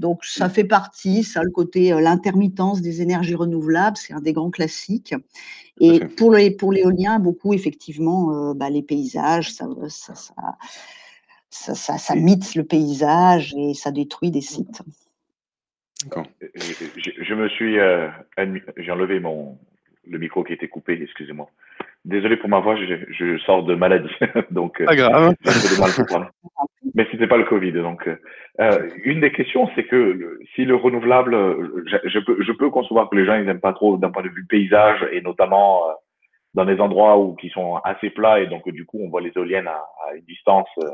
[0.00, 4.50] Donc ça fait partie, ça le côté l'intermittence des énergies renouvelables, c'est un des grands
[4.50, 5.14] classiques.
[5.78, 10.14] Et pour les pour l'éolien, beaucoup effectivement, bah, les paysages, ça ça,
[11.50, 14.82] ça, ça, ça, mythe le paysage et ça détruit des sites.
[16.54, 17.76] Je, je, me suis,
[18.78, 19.58] j'ai enlevé mon
[20.08, 21.48] le micro qui était coupé, excusez-moi.
[22.04, 24.08] Désolé pour ma voix, je, je sors de maladie,
[24.50, 25.34] donc pas grave.
[26.94, 28.08] Mais c'était pas le Covid, donc
[28.60, 31.36] euh, une des questions, c'est que si le renouvelable,
[31.86, 34.22] je, je, peux, je peux concevoir que les gens ils n'aiment pas trop d'un point
[34.22, 35.92] de vue paysage et notamment euh,
[36.54, 39.32] dans des endroits où qui sont assez plats et donc du coup on voit les
[39.36, 40.88] éoliennes à, à une distance euh,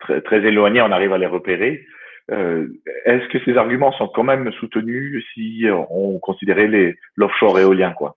[0.00, 1.84] très, très éloignée, on arrive à les repérer.
[2.32, 2.66] Euh,
[3.04, 8.16] Est-ce que ces arguments sont quand même soutenus si on considérait les l'offshore éolien quoi?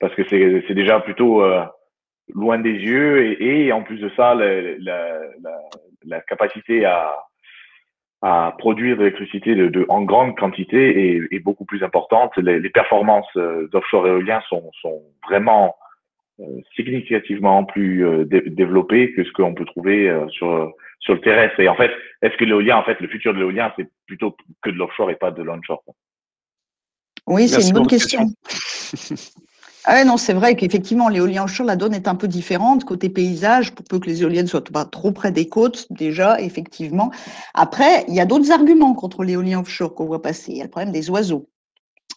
[0.00, 1.42] Parce que c'est déjà plutôt
[2.32, 5.20] loin des yeux et, en plus de ça, la,
[6.28, 7.14] capacité à,
[8.22, 12.36] à produire de l'électricité de, en grande quantité est, beaucoup plus importante.
[12.36, 13.36] Les, performances
[13.72, 15.76] d'offshore éolien sont, sont vraiment
[16.74, 20.72] significativement plus développées que ce qu'on peut trouver sur
[21.04, 21.60] sur le terrestre.
[21.60, 21.90] Et en fait,
[22.22, 25.16] est-ce que l'éolien, en fait, le futur de l'éolien, c'est plutôt que de l'offshore et
[25.16, 25.84] pas de l'onshore
[27.26, 28.26] Oui, c'est une bonne question.
[29.86, 32.84] Ah non, c'est vrai qu'effectivement, l'éolien offshore, la donne est un peu différente.
[32.84, 37.10] Côté paysage, pour peu que les éoliennes soient pas trop près des côtes, déjà, effectivement.
[37.52, 40.52] Après, il y a d'autres arguments contre l'éolien offshore qu'on voit passer.
[40.52, 41.50] Il y a le problème des oiseaux.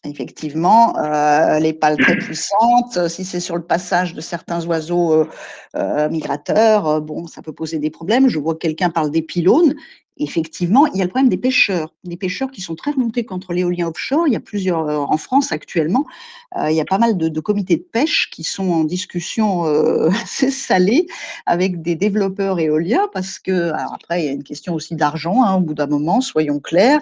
[0.06, 5.30] Effectivement, euh, les pales très puissantes, si c'est sur le passage de certains oiseaux euh,
[5.76, 8.30] euh, migrateurs, bon, ça peut poser des problèmes.
[8.30, 9.76] Je vois que quelqu'un parle des pylônes.
[10.20, 13.54] Effectivement, il y a le problème des pêcheurs, des pêcheurs qui sont très remontés contre
[13.54, 14.28] l'éolien offshore.
[14.28, 16.06] Il y a plusieurs en France actuellement.
[16.70, 19.64] il y a pas mal de, comités de pêche qui sont en discussion
[20.10, 21.08] assez salée
[21.46, 25.44] avec des développeurs éoliens parce que, après, il y a une question aussi d'argent.
[25.44, 27.02] Hein, au bout d'un moment, soyons clairs.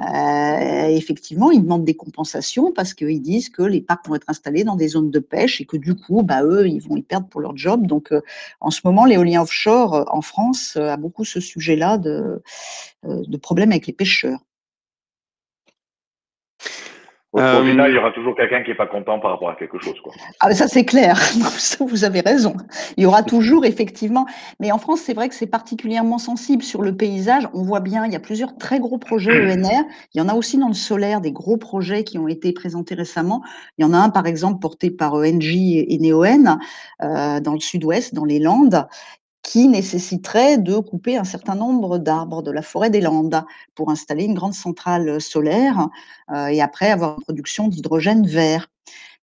[0.00, 4.64] Euh, effectivement, ils demandent des compensations parce qu'ils disent que les parcs vont être installés
[4.64, 7.28] dans des zones de pêche et que du coup, bah, eux, ils vont y perdre
[7.28, 7.86] pour leur job.
[7.86, 8.20] Donc, euh,
[8.60, 12.42] en ce moment, l'éolien offshore euh, en France a beaucoup ce sujet-là de,
[13.04, 14.40] de problème avec les pêcheurs.
[17.34, 19.56] Au, euh, final, il y aura toujours quelqu'un qui n'est pas content par rapport à
[19.56, 20.00] quelque chose.
[20.00, 20.12] Quoi.
[20.38, 21.18] Ah, ça, c'est clair.
[21.80, 22.54] vous avez raison.
[22.96, 24.24] Il y aura toujours, effectivement.
[24.60, 27.48] Mais en France, c'est vrai que c'est particulièrement sensible sur le paysage.
[27.52, 29.82] On voit bien, il y a plusieurs très gros projets ENR.
[30.14, 32.94] Il y en a aussi dans le solaire, des gros projets qui ont été présentés
[32.94, 33.42] récemment.
[33.78, 36.60] Il y en a un, par exemple, porté par ENGIE et Neoen
[37.02, 38.86] euh, dans le sud-ouest, dans les Landes,
[39.44, 43.44] qui nécessiterait de couper un certain nombre d'arbres de la forêt des Landes
[43.76, 45.88] pour installer une grande centrale solaire
[46.32, 48.68] euh, et après avoir une production d'hydrogène vert.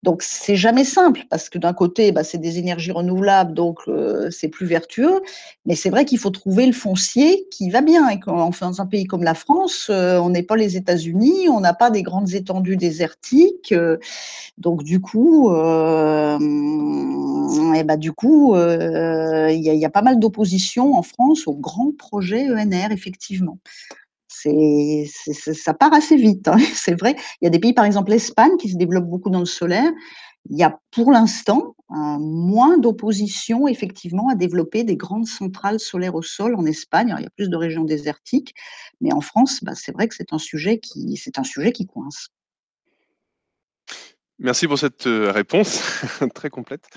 [0.02, 4.30] Donc c'est jamais simple parce que d'un côté, bah, c'est des énergies renouvelables, donc euh,
[4.30, 5.20] c'est plus vertueux.
[5.66, 8.08] Mais c'est vrai qu'il faut trouver le foncier qui va bien.
[8.08, 11.60] Et quand, dans un pays comme la France, euh, on n'est pas les États-Unis, on
[11.60, 13.72] n'a pas des grandes étendues désertiques.
[13.72, 13.98] Euh,
[14.56, 15.50] donc du coup,
[17.74, 21.92] et bah, du coup, il y, y, a pas mal d'opposition en France aux grands
[21.96, 23.58] projets ENR, effectivement
[24.42, 25.06] c'est,
[25.54, 26.48] ça part assez vite.
[26.48, 26.58] Hein.
[26.74, 27.16] C'est vrai.
[27.40, 29.90] Il y a des pays, par exemple l'Espagne, qui se développe beaucoup dans le solaire.
[30.48, 36.22] Il y a pour l'instant moins d'opposition effectivement à développer des grandes centrales solaires au
[36.22, 37.14] sol en Espagne.
[37.18, 38.54] il y a plus de régions désertiques,
[39.00, 41.86] mais en France, bah, c'est vrai que c'est un sujet qui, c'est un sujet qui
[41.86, 42.28] coince.
[44.42, 46.02] Merci pour cette euh, réponse
[46.34, 46.88] très complète.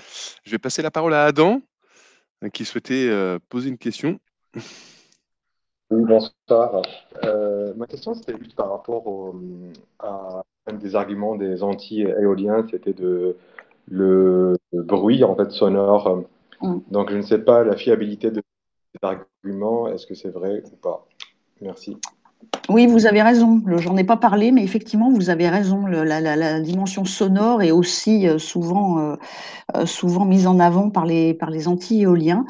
[0.44, 1.60] Je vais passer la parole à Adam,
[2.54, 4.18] qui souhaitait euh, poser une question.
[5.90, 6.80] Oui, bonsoir.
[7.22, 9.34] Euh, ma question, c'était juste par rapport
[9.98, 13.36] à un des arguments des anti-éoliens, c'était de
[13.88, 16.24] le, bruit en fait sonore.
[16.62, 16.78] Mm.
[16.90, 18.42] Donc, je ne sais pas la fiabilité de
[18.92, 19.88] cet argument.
[19.88, 21.06] Est-ce que c'est vrai ou pas?
[21.60, 21.98] Merci.
[22.68, 23.62] Oui, vous avez raison.
[23.76, 25.86] J'en ai pas parlé, mais effectivement, vous avez raison.
[25.86, 29.16] la, dimension sonore est aussi euh, souvent,
[29.74, 32.46] euh, souvent mise en avant par les, par les anti-éoliens.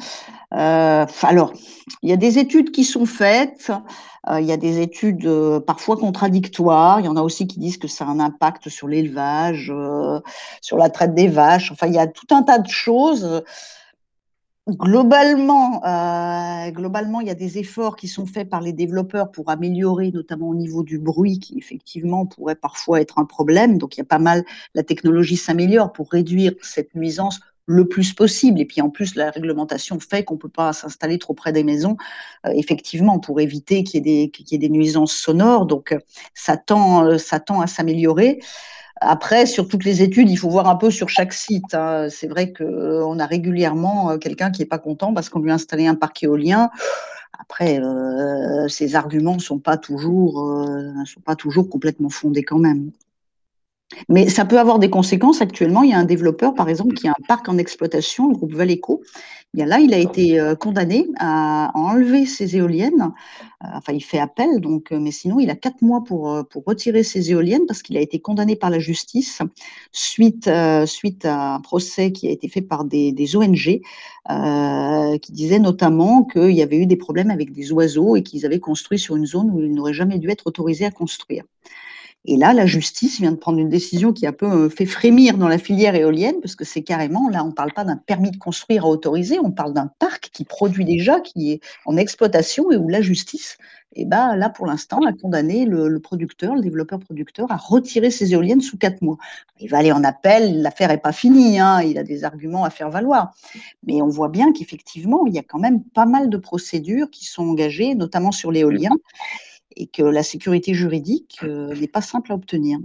[0.53, 1.53] Euh, alors,
[2.01, 3.71] il y a des études qui sont faites,
[4.29, 7.59] euh, il y a des études euh, parfois contradictoires, il y en a aussi qui
[7.59, 9.73] disent que ça a un impact sur l'élevage,
[10.61, 13.43] sur la traite des vaches, enfin, il y a tout un tas de choses.
[14.67, 15.79] Globalement,
[16.71, 20.49] globalement, il y a des efforts qui sont faits par les développeurs pour améliorer, notamment
[20.49, 23.77] au niveau du bruit, qui effectivement pourrait parfois être un problème.
[23.77, 28.13] Donc, il y a pas mal, la technologie s'améliore pour réduire cette nuisance le plus
[28.13, 28.59] possible.
[28.59, 31.63] Et puis en plus, la réglementation fait qu'on ne peut pas s'installer trop près des
[31.63, 31.97] maisons,
[32.45, 35.65] euh, effectivement, pour éviter qu'il y, ait des nuisances sonores.
[35.65, 35.99] Donc euh,
[36.33, 38.39] ça tend, euh, ça tend à s'améliorer.
[39.01, 41.73] Après, sur toutes les études, il faut voir un peu sur chaque site.
[41.73, 42.07] Hein.
[42.09, 45.85] C'est vrai qu'on a régulièrement quelqu'un qui n'est pas content parce qu'on lui a installé
[45.87, 46.69] un parc éolien.
[47.37, 47.81] Après,
[48.69, 50.65] ces arguments ne sont, toujours,
[51.05, 52.91] sont pas toujours complètement fondés quand même.
[54.09, 55.41] Mais ça peut avoir des conséquences.
[55.41, 58.35] Actuellement, il y a un développeur, par exemple, qui a un parc en exploitation, le
[58.35, 59.03] groupe Valeco.
[59.53, 63.13] Bien là, il a été euh, condamné à enlever ses éoliennes.
[63.63, 66.63] Euh, enfin, il fait appel, donc, euh, mais sinon, il a quatre mois pour, pour
[66.65, 69.41] retirer ses éoliennes parce qu'il a été condamné par la justice
[69.91, 70.49] suite,
[70.85, 73.81] suite à un procès qui a été fait par des, des ONG
[75.21, 78.59] qui disaient notamment qu'il y avait eu des problèmes avec des oiseaux et qu'ils avaient
[78.59, 81.43] construit sur une zone où ils n'auraient jamais dû être autorisés à construire.
[82.27, 84.87] Et là, la justice vient de prendre une décision qui a un peu euh, fait
[84.87, 87.97] frémir dans la filière éolienne, parce que c'est carrément, là, on ne parle pas d'un
[87.97, 91.97] permis de construire à autoriser, on parle d'un parc qui produit déjà, qui est en
[91.97, 93.57] exploitation et où la justice,
[93.93, 98.33] eh ben, là, pour l'instant, a condamné le, producteur, le développeur producteur, à retirer ses
[98.33, 99.17] éoliennes sous quatre mois.
[99.59, 102.71] Il va aller en appel, l'affaire n'est pas finie, hein, il a des arguments à
[102.71, 103.33] faire valoir.
[103.85, 107.25] Mais on voit bien qu'effectivement, il y a quand même pas mal de procédures qui
[107.25, 108.91] sont engagées, notamment sur l'éolien
[109.75, 112.79] et que la sécurité juridique euh, n'est pas simple à obtenir.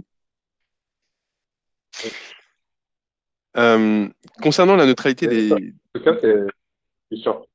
[3.57, 4.07] Euh,
[4.41, 5.51] concernant la neutralité des.
[5.51, 7.45] En cas, c'est sûr.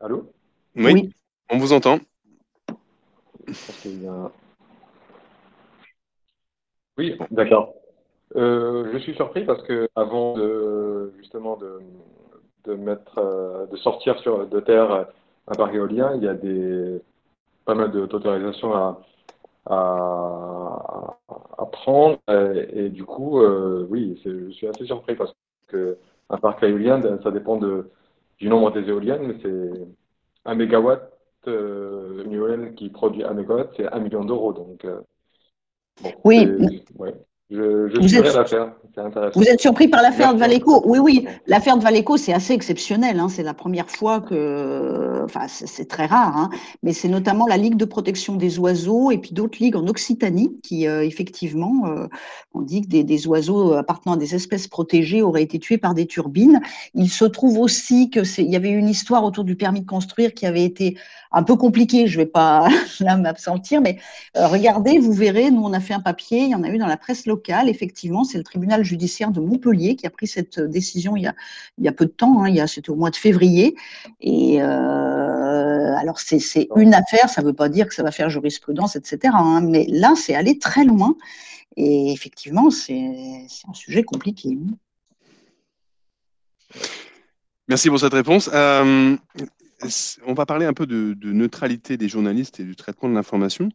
[0.00, 0.32] Allô?
[0.74, 1.10] Oui,
[1.50, 1.98] on vous entend.
[6.98, 7.74] Oui, d'accord.
[8.34, 11.80] Euh, je suis surpris parce que avant de justement de,
[12.64, 15.08] de mettre de sortir sur de terre
[15.46, 17.02] un parc éolien, il y a des
[17.64, 19.00] pas mal d'autorisations à,
[19.66, 21.16] à,
[21.58, 22.18] à, prendre.
[22.28, 25.34] Et, du coup, euh, oui, je suis assez surpris parce
[25.68, 25.98] que
[26.30, 27.90] un parc éolien, ben, ça dépend de,
[28.38, 29.86] du nombre des éoliennes, mais c'est
[30.44, 31.12] un mégawatt,
[31.46, 34.52] euh, une éolienne qui produit un mégawatt, c'est un million d'euros.
[34.52, 35.00] Donc, euh,
[36.98, 37.10] oui.
[37.52, 38.34] Je, je êtes...
[38.34, 38.72] l'affaire.
[39.34, 41.26] Vous êtes surpris par l'affaire de Valéco Oui, oui.
[41.46, 43.18] L'affaire de Valéco, c'est assez exceptionnel.
[43.18, 43.28] Hein.
[43.28, 45.22] C'est la première fois que.
[45.24, 46.50] Enfin, c'est très rare, hein.
[46.82, 50.58] mais c'est notamment la Ligue de protection des oiseaux et puis d'autres ligues en Occitanie
[50.62, 52.06] qui, euh, effectivement, euh,
[52.54, 55.94] on dit que des, des, oiseaux appartenant à des espèces protégées auraient été tués par
[55.94, 56.60] des turbines.
[56.94, 60.34] Il se trouve aussi que il y avait une histoire autour du permis de construire
[60.34, 60.96] qui avait été
[61.30, 62.06] un peu compliquée.
[62.06, 62.68] Je ne vais pas
[63.00, 63.98] là m'absentir, mais
[64.36, 66.78] euh, regardez, vous verrez, nous on a fait un papier, il y en a eu
[66.78, 67.41] dans la presse locale.
[67.48, 71.34] Effectivement, c'est le tribunal judiciaire de Montpellier qui a pris cette décision il y a,
[71.78, 73.74] il y a peu de temps, hein, c'était au mois de février.
[74.20, 78.30] Et euh, alors, c'est une affaire, ça ne veut pas dire que ça va faire
[78.30, 79.34] jurisprudence, etc.
[79.34, 81.16] Hein, mais là, c'est aller très loin.
[81.76, 84.58] Et effectivement, c'est un sujet compliqué.
[87.68, 88.50] Merci pour cette réponse.
[88.52, 89.16] Euh,
[90.26, 93.70] on va parler un peu de, neutralité des journalistes et du traitement de l'information.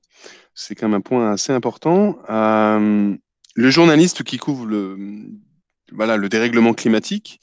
[0.54, 2.20] C'est quand même un point assez important.
[2.30, 3.16] Euh,
[3.58, 7.42] le journaliste qui couvre le, dérèglement climatique,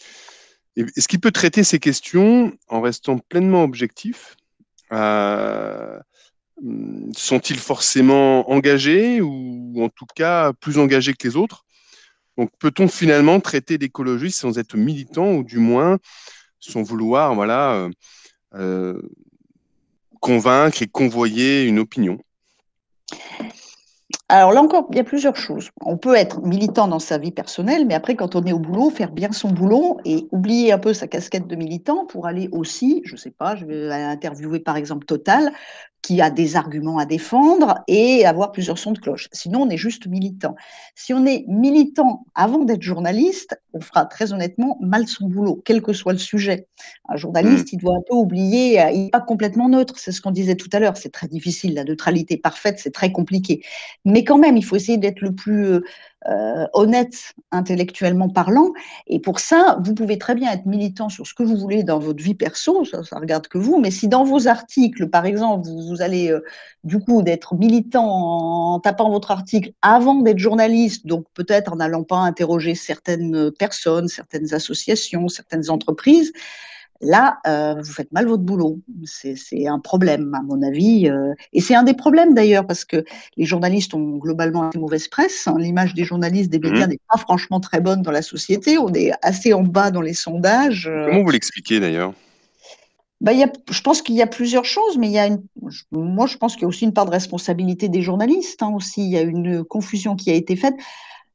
[0.76, 4.36] est-ce qu'il peut traiter ces questions en restant pleinement objectif
[4.92, 5.98] euh,
[7.16, 11.64] Sont-ils forcément engagés ou en tout cas plus engagés que les autres?
[12.38, 15.98] Donc peut-on finalement traiter l'écologie sans être militant ou du moins
[16.60, 17.90] sans vouloir voilà, euh,
[18.54, 19.02] euh,
[20.20, 22.18] convaincre et convoyer une opinion?
[24.28, 25.70] Alors là encore, il y a plusieurs choses.
[25.82, 28.90] On peut être militant dans sa vie personnelle, mais après, quand on est au boulot,
[28.90, 33.02] faire bien son boulot et oublier un peu sa casquette de militant pour aller aussi,
[33.04, 35.52] je ne sais pas, je vais interviewer par exemple Total,
[36.04, 39.30] qui a des arguments à défendre et avoir plusieurs sons de cloche.
[39.32, 40.54] Sinon, on est juste militant.
[40.94, 45.80] Si on est militant avant d'être journaliste, on fera très honnêtement mal son boulot, quel
[45.80, 46.68] que soit le sujet.
[47.08, 47.76] Un journaliste, mm.
[47.76, 50.56] il doit un peu oublier, euh, il n'est pas complètement neutre, c'est ce qu'on disait
[50.56, 53.62] tout à l'heure, c'est très difficile, la neutralité parfaite, c'est très compliqué.
[54.04, 55.80] Mais quand même, il faut essayer d'être le plus
[56.28, 58.72] euh, honnête intellectuellement parlant.
[59.06, 61.98] Et pour ça, vous pouvez très bien être militant sur ce que vous voulez dans
[61.98, 65.68] votre vie perso, ça, ça regarde que vous, mais si dans vos articles, par exemple,
[65.68, 66.40] vous, allez euh,
[66.82, 72.04] du coup d'être militant en tapant votre article avant d'être journaliste, donc peut-être en n'allant
[72.04, 76.32] pas interroger certaines personnes, certaines associations, certaines entreprises,
[77.04, 78.80] Là, euh, vous faites mal votre boulot.
[79.04, 81.08] C'est un problème, à mon avis.
[81.08, 83.04] Euh, et c'est un des problèmes d'ailleurs, parce que
[83.36, 85.46] les journalistes ont globalement une mauvaise presse.
[85.46, 85.56] Hein.
[85.58, 86.90] L'image des journalistes, des médias mmh.
[86.90, 88.78] n'est pas franchement très bonne dans la société.
[88.78, 90.88] On est assez en bas dans les sondages.
[90.88, 91.06] Euh.
[91.10, 92.14] Comment vous l'expliquez d'ailleurs?
[93.20, 95.42] Y a, je pense qu'il y a plusieurs choses, mais il y a une,
[95.92, 98.62] moi je pense qu'il y a aussi une part de responsabilité des journalistes.
[98.62, 100.74] Hein, aussi, il y a une confusion qui a été faite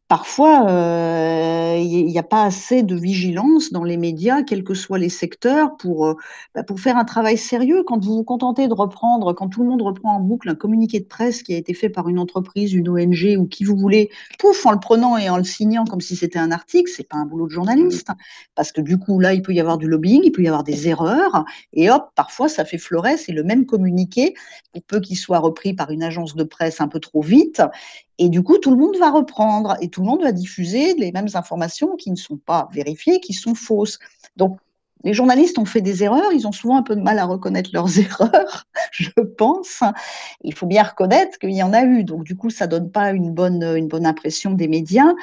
[0.09, 4.97] parfois, euh, il n'y a pas assez de vigilance dans les médias, quels que soient
[4.97, 6.15] les secteurs, pour, euh,
[6.55, 7.83] bah, pour faire un travail sérieux.
[7.85, 10.99] Quand vous vous contentez de reprendre, quand tout le monde reprend en boucle un communiqué
[10.99, 14.09] de presse qui a été fait par une entreprise, une ONG ou qui vous voulez,
[14.39, 17.17] pouf, en le prenant et en le signant comme si c'était un article, c'est pas
[17.17, 18.09] un boulot de journaliste.
[18.55, 20.63] Parce que du coup, là, il peut y avoir du lobbying, il peut y avoir
[20.63, 24.33] des erreurs, et hop, parfois, ça fait fleurer, c'est le même communiqué,
[24.73, 27.61] pour peu qu'il soit repris par une agence de presse un peu trop vite,
[28.19, 31.13] et du coup, tout le monde va reprendre et tout le monde va diffuser les
[31.13, 33.97] mêmes informations qui ne sont pas vérifiées, qui sont fausses.
[34.35, 34.59] Donc,
[35.05, 37.69] les journalistes ont fait des erreurs, ils ont souvent un peu de mal à reconnaître
[37.73, 39.81] leurs erreurs, je pense.
[40.41, 42.03] Il faut bien reconnaître qu'il y en a eu.
[42.03, 45.13] Donc, du coup, ça ne donne pas une bonne, une bonne impression des médias.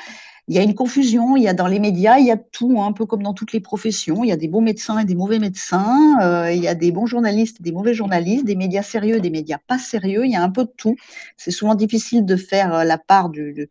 [0.48, 2.80] Il y a une confusion, il y a dans les médias, il y a tout,
[2.80, 4.22] hein, un peu comme dans toutes les professions.
[4.22, 6.92] Il y a des bons médecins et des mauvais médecins, euh, il y a des
[6.92, 10.24] bons journalistes et des mauvais journalistes, des médias sérieux et des médias pas sérieux.
[10.24, 10.94] Il y a un peu de tout.
[11.36, 13.68] C'est souvent difficile de faire euh, la part du,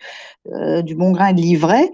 [0.51, 1.89] euh, du, bon grain et de l'ivraie.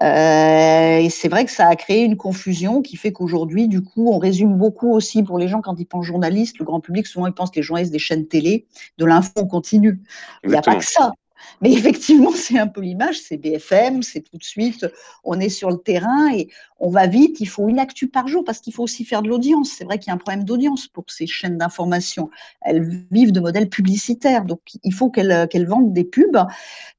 [0.00, 4.18] et c'est vrai que ça a créé une confusion qui fait qu'aujourd'hui, du coup, on
[4.18, 7.34] résume beaucoup aussi pour les gens quand ils pensent journaliste, le grand public, souvent ils
[7.34, 8.66] pensent que les journalistes des chaînes télé,
[8.98, 10.00] de l'info continue.
[10.44, 11.12] Il n'y a pas que ça.
[11.60, 14.86] Mais effectivement, c'est un peu l'image, c'est BFM, c'est tout de suite,
[15.24, 16.48] on est sur le terrain et
[16.80, 19.28] on va vite, il faut une actu par jour parce qu'il faut aussi faire de
[19.28, 19.70] l'audience.
[19.76, 22.30] C'est vrai qu'il y a un problème d'audience pour ces chaînes d'information.
[22.62, 26.38] Elles vivent de modèles publicitaires, donc il faut qu'elles vendent des pubs.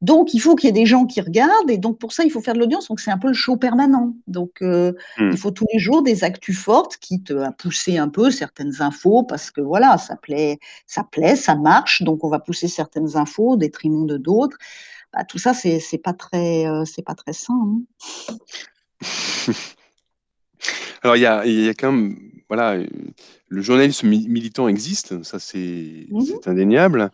[0.02, 2.30] Donc il faut qu'il y ait des gens qui regardent et donc pour ça, il
[2.30, 2.88] faut faire de l'audience.
[2.90, 4.14] Donc c'est un peu le show permanent.
[4.28, 5.32] Donc euh, hmm.
[5.32, 9.24] il faut tous les jours des actus fortes qui te pousser un peu certaines infos
[9.24, 12.04] parce que voilà, ça plaît, ça plaît, ça marche.
[12.04, 14.31] Donc on va pousser certaines infos au détriment de d'autres.
[15.14, 17.54] Bah, tout ça, c'est pas très, euh, c'est pas très sain.
[17.54, 17.82] Hein.
[21.04, 22.18] Alors, il y a, y a, quand même,
[22.48, 22.78] voilà,
[23.48, 27.12] le journalisme militant existe, ça c'est mmh indéniable.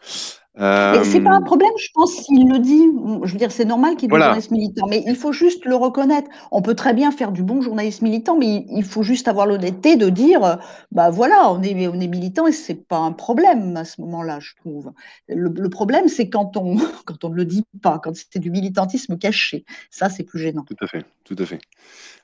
[0.60, 2.88] Euh, c'est pas un problème, je pense, s'il le dit.
[3.24, 5.66] Je veux dire, c'est normal qu'il y ait du journalisme militant, mais il faut juste
[5.66, 6.30] le reconnaître.
[6.52, 9.98] On peut très bien faire du bon journalisme militant, mais il faut juste avoir l'honnêteté
[9.98, 10.58] de dire,
[10.92, 14.40] bah voilà, on est, on est militant et c'est pas un problème à ce moment-là,
[14.40, 14.92] je trouve.
[15.28, 19.18] Le, problème, c'est quand on, quand on ne le dit pas, quand c'est du militantisme
[19.18, 19.66] caché.
[19.92, 20.64] Ça, c'est plus gênant.
[20.64, 21.60] Tout à fait, tout à fait.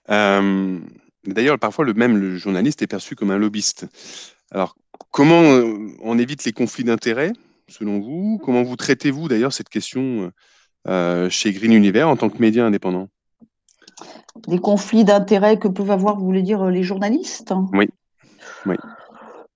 [0.09, 0.79] Euh,
[1.25, 3.85] d'ailleurs, parfois, le même le journaliste est perçu comme un lobbyiste.
[4.51, 4.75] Alors,
[5.11, 7.33] comment euh, on évite les conflits d'intérêts
[7.73, 10.31] selon vous Comment vous traitez-vous d'ailleurs cette question
[10.87, 13.09] euh, chez Green Universe en tant que média indépendant?
[14.47, 17.53] Des conflits d'intérêts que peuvent avoir, vous voulez dire, les journalistes?
[17.73, 17.89] Oui.
[18.65, 18.75] oui.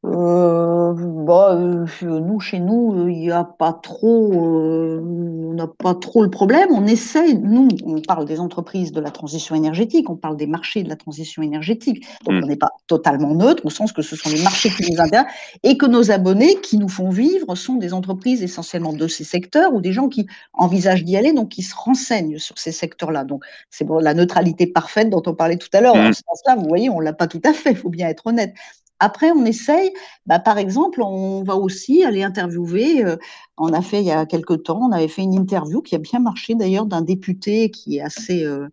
[0.07, 0.93] Euh,
[1.25, 6.29] bah, euh, nous, chez nous, il n'y a pas trop, on n'a pas trop le
[6.29, 6.69] problème.
[6.71, 10.83] On essaye, nous, on parle des entreprises de la transition énergétique, on parle des marchés
[10.83, 12.05] de la transition énergétique.
[12.25, 12.43] Donc, hmm.
[12.43, 15.33] on n'est pas totalement neutre, au sens que ce sont les marchés qui nous intéressent
[15.63, 19.73] et que nos abonnés qui nous font vivre sont des entreprises essentiellement de ces secteurs
[19.73, 23.25] ou des gens qui envisagent d'y aller, donc qui se renseignent sur ces secteurs-là.
[23.25, 25.95] Donc, c'est bon, la neutralité parfaite dont on parlait tout à l'heure.
[25.95, 26.13] En hmm.
[26.13, 28.53] ce sens-là, vous voyez, on l'a pas tout à fait, il faut bien être honnête.
[28.99, 29.91] Après, on essaye,
[30.25, 33.05] bah, par exemple, on va aussi aller interviewer.
[33.05, 33.17] Euh,
[33.57, 35.99] on a fait il y a quelque temps, on avait fait une interview qui a
[35.99, 38.67] bien marché d'ailleurs d'un député qui est assez, euh,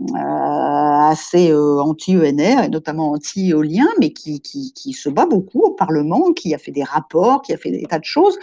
[0.00, 6.32] euh, assez anti-ENR et notamment anti-éolien, mais qui, qui, qui, se bat beaucoup au Parlement,
[6.32, 8.38] qui a fait des rapports, qui a fait des tas de choses.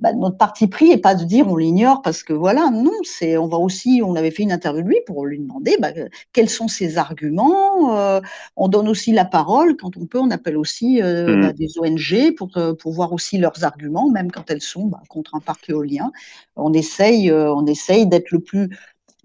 [0.00, 3.36] Bah, notre parti pris n'est pas de dire on l'ignore parce que voilà, non, c'est
[3.36, 5.88] on va aussi, on avait fait une interview de lui pour lui demander bah,
[6.32, 7.96] quels sont ses arguments.
[7.96, 8.20] Euh,
[8.56, 11.40] on donne aussi la parole quand on peut, on appelle aussi euh, mmh.
[11.40, 15.34] bah, des ONG pour, euh, pour voir aussi leurs arguments, même quand elles sont contre
[15.34, 16.12] un parc éolien.
[16.54, 18.68] On essaye, on essaye d'être le plus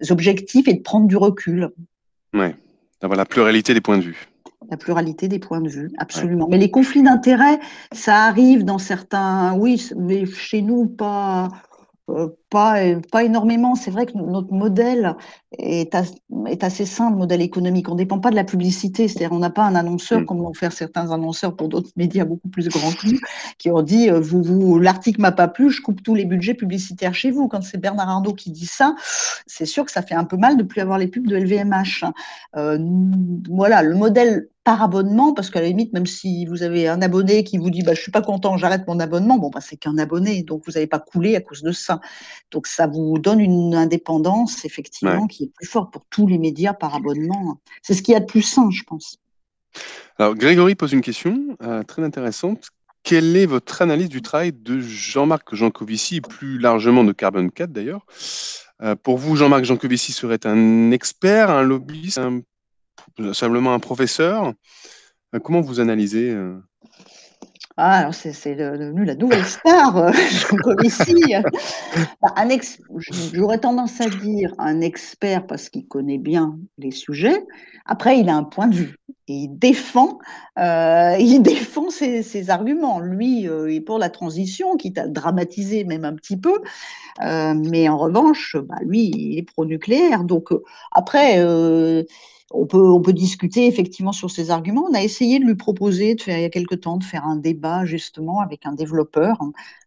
[0.09, 1.69] objectif et de prendre du recul.
[2.33, 2.47] Oui,
[2.99, 4.32] d'avoir la pluralité des points de vue
[4.73, 6.47] la pluralité des points de vue, absolument.
[6.49, 7.59] Mais les conflits d'intérêts,
[7.91, 11.49] ça arrive dans certains, oui, mais chez nous, pas,
[12.09, 12.75] euh, pas,
[13.11, 13.75] pas énormément.
[13.75, 15.15] C'est vrai que notre modèle
[15.57, 15.95] est,
[16.47, 17.87] est, assez simple, le modèle économique.
[17.87, 19.07] On ne dépend pas de la publicité.
[19.07, 20.25] C'est-à-dire, on n'a pas un annonceur, mm.
[20.25, 23.19] comme l'ont fait certains annonceurs pour d'autres médias beaucoup plus grands que nous,
[23.57, 26.55] qui ont dit euh, vous, vous, l'article m'a pas plu, je coupe tous les budgets
[26.55, 27.47] publicitaires chez vous.
[27.47, 28.95] Quand c'est Bernard Arnault qui dit ça,
[29.47, 32.03] c'est sûr que ça fait un peu mal de plus avoir les pubs de LVMH.
[32.57, 32.77] Euh,
[33.49, 37.43] voilà, le modèle par abonnement, parce qu'à la limite, même si vous avez un abonné
[37.43, 39.97] qui vous dit bah, je suis pas content, j'arrête mon abonnement, bon, bah, c'est qu'un
[39.97, 41.99] abonné, donc vous n'avez pas coulé à cause de ça.
[42.51, 46.73] Donc ça vous donne une indépendance, effectivement, qui est plus forte pour tous les médias
[46.73, 47.59] par abonnement.
[47.81, 49.17] C'est ce qu'il y a de plus sain, je pense.
[50.17, 52.69] Alors, Grégory pose une question euh, très intéressante.
[53.03, 58.05] Quelle est votre analyse du travail de Jean-Marc Jancovici, plus largement de Carbon 4 d'ailleurs?
[58.81, 62.41] Euh, Pour vous, Jean-Marc Jancovici serait un expert, un lobbyiste, un
[63.33, 64.53] simplement un professeur.
[65.33, 66.59] Euh, comment vous analysez euh?
[67.77, 70.11] ah, alors c'est devenu la nouvelle star, euh.
[72.21, 72.35] Bah,
[73.33, 77.43] j'aurais tendance à dire un expert parce qu'il connaît bien les sujets.
[77.85, 80.19] Après, il a un point de vue et il défend,
[80.57, 82.99] il défend ses, arguments.
[82.99, 86.61] Lui, il est pour la transition, quitte à dramatiser même un petit peu.
[87.19, 90.25] mais en revanche, bah, lui, il est pro-nucléaire.
[90.25, 90.49] Donc
[90.91, 91.43] après
[92.53, 92.65] on
[93.01, 94.85] peut, discuter effectivement sur ces arguments.
[94.89, 97.85] On a essayé de lui proposer, il y a quelque temps, de faire un débat
[97.85, 99.37] justement avec un développeur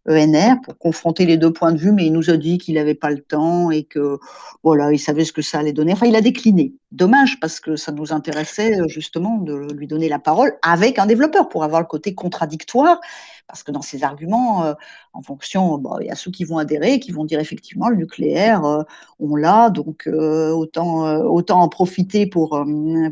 [0.07, 2.95] ENR pour confronter les deux points de vue, mais il nous a dit qu'il n'avait
[2.95, 4.19] pas le temps et que
[4.63, 5.93] voilà, il savait ce que ça allait donner.
[5.93, 6.73] Enfin, il a décliné.
[6.91, 11.49] Dommage parce que ça nous intéressait justement de lui donner la parole avec un développeur
[11.49, 12.99] pour avoir le côté contradictoire
[13.47, 14.75] Parce que dans ces arguments,
[15.13, 18.85] en fonction, il y a ceux qui vont adhérer, qui vont dire effectivement le nucléaire,
[19.19, 22.61] on l'a, donc autant, autant en profiter pour,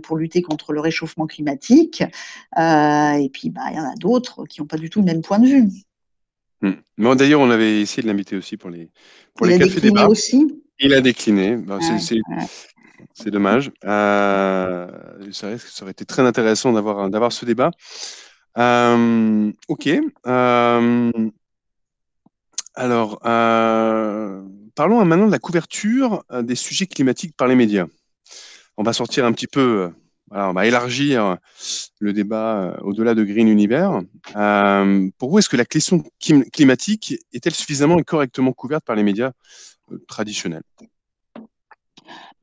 [0.03, 2.01] pour lutter contre le réchauffement climatique.
[2.57, 5.21] et puis, bah, il y en a d'autres qui n'ont pas du tout le même
[5.21, 5.69] point de vue.
[6.61, 7.15] Hmm.
[7.15, 8.89] D'ailleurs, on avait essayé de l'inviter aussi pour les,
[9.35, 10.07] pour les cafés débats.
[10.07, 11.57] aussi Il a décliné.
[11.57, 11.79] Bah,
[13.13, 13.71] c'est dommage.
[13.85, 14.87] Euh,
[15.31, 15.47] ça,
[15.81, 17.71] aurait été très intéressant d'avoir ce débat.
[18.57, 19.89] Euh, ok.
[20.27, 21.11] Euh,
[22.73, 27.85] alors, parlons maintenant de la couverture des sujets climatiques par les médias.
[28.77, 29.91] On va sortir un petit peu
[30.31, 31.37] on va élargir
[31.99, 34.03] le débat au-delà de Green Universe.
[35.17, 36.03] pour vous, est-ce que la question
[36.51, 39.31] climatique est-elle suffisamment et correctement couverte par les médias
[40.07, 40.63] traditionnels?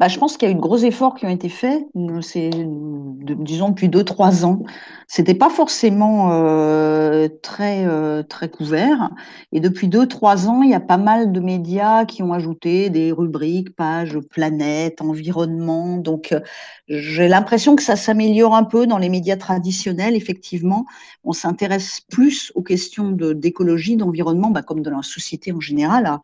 [0.03, 1.80] Bah, je pense qu'il y a eu de gros efforts qui ont été faits,
[2.22, 4.64] c'est, disons, depuis deux, trois ans.
[5.07, 9.12] C'était pas forcément euh, très, euh, très couvert.
[9.53, 12.90] Et depuis deux, trois ans, il y a pas mal de médias qui ont ajouté
[12.90, 15.98] des rubriques, pages, planète, environnement.
[15.98, 16.40] Donc, euh,
[16.88, 20.16] j'ai l'impression que ça s'améliore un peu dans les médias traditionnels.
[20.16, 20.84] Effectivement,
[21.22, 26.18] on s'intéresse plus aux questions d'écologie, d'environnement, bah, comme de la société en général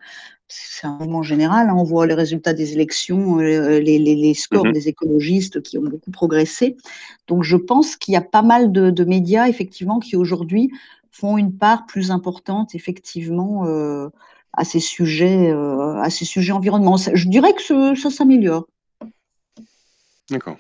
[0.49, 1.68] c'est un mouvement général.
[1.68, 1.74] Hein.
[1.76, 6.11] on voit les résultats des élections, euh, les, scores mmh des écologistes qui ont beaucoup
[6.11, 6.76] progressé.
[7.26, 10.70] Donc, je pense qu'il y a pas mal de, médias, effectivement, qui aujourd'hui
[11.11, 14.09] font une part plus importante, effectivement, euh,
[14.53, 17.11] à ces sujets, euh, à ces sujets environnementaux.
[17.12, 18.66] Je dirais que ça s'améliore.
[20.30, 20.57] D'accord.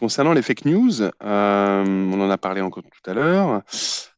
[0.00, 3.62] Concernant les fake news, on en a parlé encore tout à l'heure.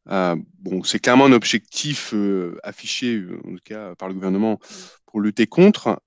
[0.09, 4.59] Euh, bon, c'est clairement un objectif euh, affiché, euh, en tout cas par le gouvernement,
[5.07, 6.01] pour lutter contre.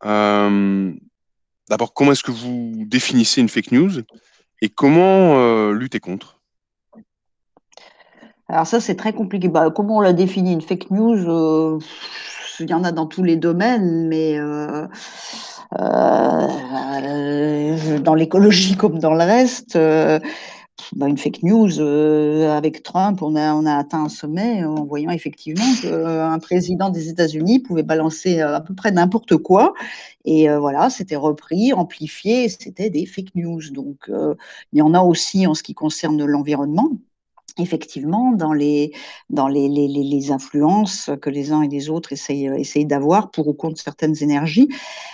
[1.70, 3.92] D'abord, comment est-ce que vous définissez une fake news
[4.62, 6.40] et comment lutter contre?
[8.48, 9.50] Alors ça, c'est très compliqué.
[9.50, 10.54] Bah, comment on la définit?
[10.54, 11.80] Une fake news
[12.60, 14.40] Il y en a dans tous les domaines, mais
[18.02, 19.78] dans l'écologie comme dans le reste,
[20.96, 21.80] bah, une fake news.
[21.80, 27.60] Euh, avec Trump, on a, atteint un sommet en voyant effectivement qu'un président des États-Unis
[27.60, 29.74] pouvait balancer euh, à peu près n'importe quoi.
[30.26, 33.62] Et euh, voilà, c'était repris, amplifié, c'était des fake news.
[33.72, 36.92] Donc, il y en a aussi en ce qui concerne l'environnement
[37.58, 38.92] effectivement dans les,
[39.30, 43.48] dans les, les, les, influences que les uns et les autres essayent, essayent d'avoir pour
[43.48, 44.70] ou contre certaines énergies.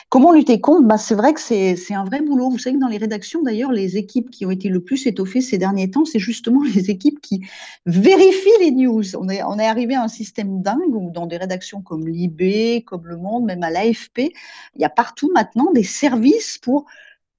[0.10, 0.88] Comment lutter contre?
[0.88, 2.50] Bah, C'est vrai que c'est un vrai boulot.
[2.50, 5.42] Vous savez que dans les rédactions, d'ailleurs, les équipes qui ont été le plus étoffées
[5.42, 7.42] ces derniers temps, c'est justement les équipes qui
[7.86, 9.16] vérifient les news.
[9.16, 12.84] On est, on est arrivé à un système dingue où dans des rédactions comme l'IB,
[12.86, 14.34] comme Le Monde, même à l'AFP,
[14.76, 16.86] il y a partout maintenant des services pour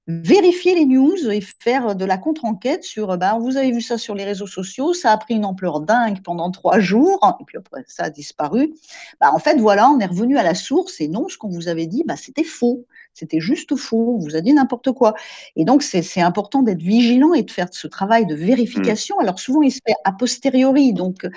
[0.07, 4.15] vérifier les news et faire de la contre-enquête sur ben, vous avez vu ça sur
[4.15, 7.85] les réseaux sociaux, ça a pris une ampleur dingue pendant trois jours, et puis après
[7.87, 8.73] ça a disparu.
[9.21, 11.69] Ben, en fait, voilà, on est revenu à la source et non, ce qu'on vous
[11.69, 12.85] avait dit, ben, c'était faux.
[13.13, 15.13] C'était juste faux, on vous a dit n'importe quoi.
[15.55, 19.17] Et donc, c'est important d'être vigilant et de faire ce travail de vérification.
[19.17, 19.23] Mmh.
[19.23, 20.93] Alors, souvent, il se fait a posteriori.
[20.93, 21.27] Donc,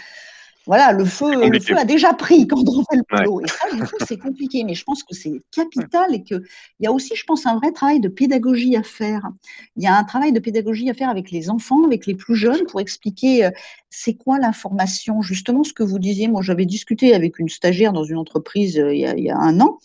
[0.67, 3.41] voilà, le feu, le feu a déjà pris quand on fait le boulot.
[3.41, 4.65] Et ça, du coup, c'est compliqué.
[4.65, 6.43] Mais je pense que c'est capital et qu'il
[6.81, 9.31] y a aussi, je pense, un vrai travail de pédagogie à faire.
[9.77, 12.35] Il y a un travail de pédagogie à faire avec les enfants, avec les plus
[12.35, 13.51] jeunes, pour expliquer euh,
[13.91, 15.23] c'est quoi l'information.
[15.23, 18.93] Justement, ce que vous disiez, moi, j'avais discuté avec une stagiaire dans une entreprise euh,
[18.93, 19.79] il y a, il y a un an.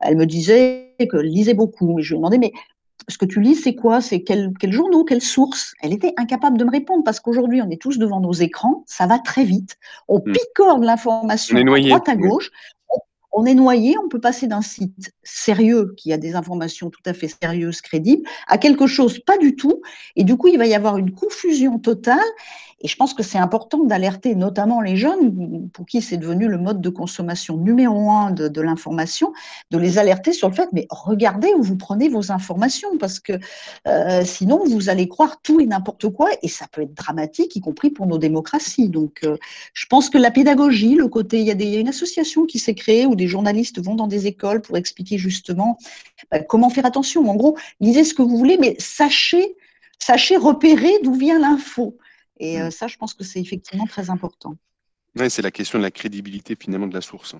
[0.00, 1.98] Elle me disait qu'elle lisait beaucoup.
[1.98, 2.52] Et je lui ai demandé, mais
[3.06, 4.00] ce que tu lis, c'est quoi?
[4.00, 5.74] C'est quel, quel journaux, quelle source?
[5.80, 9.06] Elle était incapable de me répondre parce qu'aujourd'hui, on est tous devant nos écrans, ça
[9.06, 9.76] va très vite.
[10.08, 10.32] On hmm.
[10.32, 12.50] picore de l'information à droite à gauche.
[13.40, 17.14] On est noyé, on peut passer d'un site sérieux qui a des informations tout à
[17.14, 19.80] fait sérieuses, crédibles, à quelque chose pas du tout.
[20.16, 22.18] Et du coup, il va y avoir une confusion totale.
[22.80, 26.58] Et je pense que c'est important d'alerter notamment les jeunes, pour qui c'est devenu le
[26.58, 29.32] mode de consommation numéro un de, l'information,
[29.70, 33.32] de les alerter sur le fait, mais regardez où vous prenez vos informations, parce que
[33.88, 37.60] euh, sinon, vous allez croire tout et n'importe quoi, et ça peut être dramatique, y
[37.60, 38.88] compris pour nos démocraties.
[38.88, 39.36] Donc, euh,
[39.74, 42.60] je pense que la pédagogie, le côté, il y, a y a une association qui
[42.60, 45.78] s'est créée où des journalistes vont dans des écoles pour expliquer justement
[46.30, 47.28] bah, comment faire attention.
[47.28, 49.56] En gros, lisez ce que vous voulez, mais sachez,
[49.98, 51.98] sachez repérer d'où vient l'info.
[52.40, 52.70] Et mmh.
[52.70, 54.56] ça, je pense que c'est effectivement très important.
[55.18, 57.34] Oui, c'est la question de la crédibilité finalement de la source.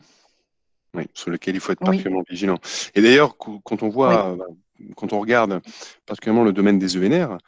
[0.95, 2.59] Oui, sur lequel il faut être particulièrement vigilant.
[2.95, 4.47] Et d'ailleurs, quand on voit, bah,
[4.97, 5.61] quand on regarde
[6.07, 7.39] particulièrement le domaine des ENR,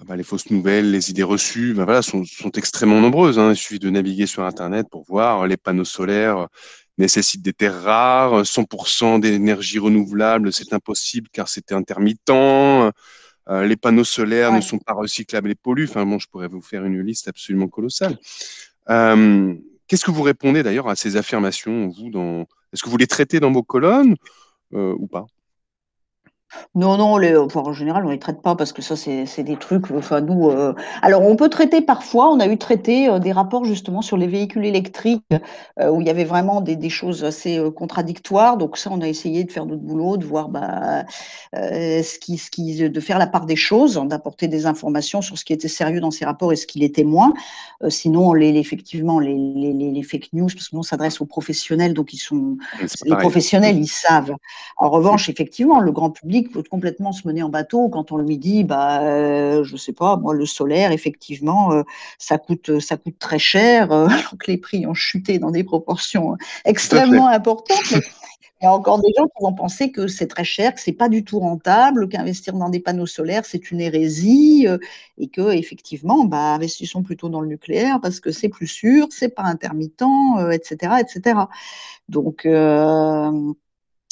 [0.00, 3.38] ah bah, les fausses nouvelles, les idées reçues, bah, voilà, sont, sont, extrêmement nombreuses.
[3.38, 3.52] Hein.
[3.52, 6.48] Il suffit de naviguer sur Internet pour voir les panneaux solaires
[7.00, 12.30] nécessitent des terres rares, 100% d'énergie renouvelable, c'est impossible car c'était intermittent.
[13.48, 15.88] les panneaux solaires ne sont pas recyclables et polluent.
[15.88, 18.18] Enfin bon, je pourrais vous faire une liste absolument colossale.
[18.86, 22.46] Qu'est-ce que vous répondez d'ailleurs à ces affirmations, vous, dans...
[22.72, 24.14] Est-ce que vous les traitez dans vos colonnes
[24.72, 25.26] ou pas?
[26.74, 29.56] Non, non, les, en général, on ne les traite pas parce que ça, c'est des
[29.56, 29.90] trucs.
[29.90, 32.30] Enfin, nous, euh, alors, on peut traiter parfois.
[32.30, 35.24] On a eu traité euh, des rapports justement sur les véhicules électriques
[35.78, 38.56] euh, où il y avait vraiment des, des choses assez contradictoires.
[38.56, 41.04] Donc ça, on a essayé de faire notre boulot, de voir bah,
[41.52, 45.44] ce qui, ce qui, de faire la part des choses, d'apporter des informations sur ce
[45.44, 47.32] qui était sérieux dans ces rapports et ce qui l'était moins.
[47.88, 51.94] sinon, les, effectivement, les, les, les, fake news, parce que nous, on s'adresse aux professionnels,
[51.94, 52.56] donc ils sont
[53.04, 54.34] les professionnels, ils savent.
[54.76, 58.38] En revanche, effectivement, le grand public peut complètement se mener en bateau quand on lui
[58.38, 61.82] dit, bah, euh, je sais pas, moi, le solaire, effectivement, euh,
[62.18, 65.64] ça coûte, ça coûte très cher, euh, alors que les prix ont chuté dans des
[65.64, 67.94] proportions extrêmement importantes.
[68.62, 70.92] Il y a encore des gens qui vont penser que c'est très cher, que c'est
[70.92, 74.66] pas du tout rentable, qu'investir dans des panneaux solaires c'est une hérésie
[75.16, 79.34] et que effectivement, bah, investissons plutôt dans le nucléaire parce que c'est plus sûr, c'est
[79.34, 80.04] pas intermittent,
[80.52, 81.38] etc., etc.
[82.10, 82.46] Donc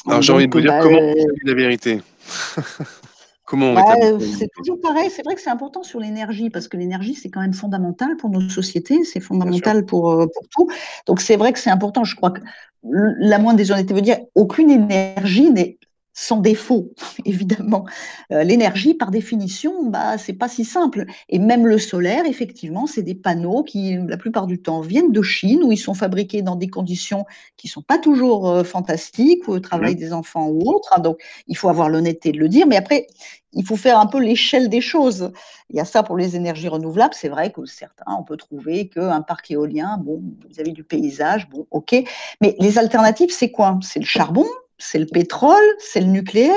[0.07, 2.01] alors j'ai envie de vous dire, comment vous bah, la vérité
[3.49, 5.11] Comment on bah, C'est toujours pareil.
[5.11, 8.29] C'est vrai que c'est important sur l'énergie parce que l'énergie, c'est quand même fondamental pour
[8.29, 10.69] nos sociétés, c'est fondamental pour, euh, pour tout.
[11.07, 12.05] Donc c'est vrai que c'est important.
[12.05, 12.43] Je crois que
[12.83, 15.78] la moindre des honnêtetés veut dire aucune énergie n'est
[16.21, 16.91] sans défaut,
[17.25, 17.87] évidemment.
[18.33, 21.07] Euh, l'énergie, par définition, bah, c'est pas si simple.
[21.29, 25.23] Et même le solaire, effectivement, c'est des panneaux qui, la plupart du temps, viennent de
[25.23, 27.25] Chine, où ils sont fabriqués dans des conditions
[27.57, 29.99] qui sont pas toujours euh, fantastiques, le travail mmh.
[29.99, 31.01] des enfants ou autre.
[31.01, 32.67] Donc, il faut avoir l'honnêteté de le dire.
[32.67, 33.07] Mais après,
[33.53, 35.31] il faut faire un peu l'échelle des choses.
[35.71, 37.15] Il y a ça pour les énergies renouvelables.
[37.15, 41.49] C'est vrai que certains, on peut trouver qu'un parc éolien, bon, vous avez du paysage,
[41.49, 41.95] bon, ok.
[42.41, 43.79] Mais les alternatives, c'est quoi?
[43.83, 44.47] C'est le charbon,
[44.79, 46.55] c'est le pétrole, c'est le nucléaire.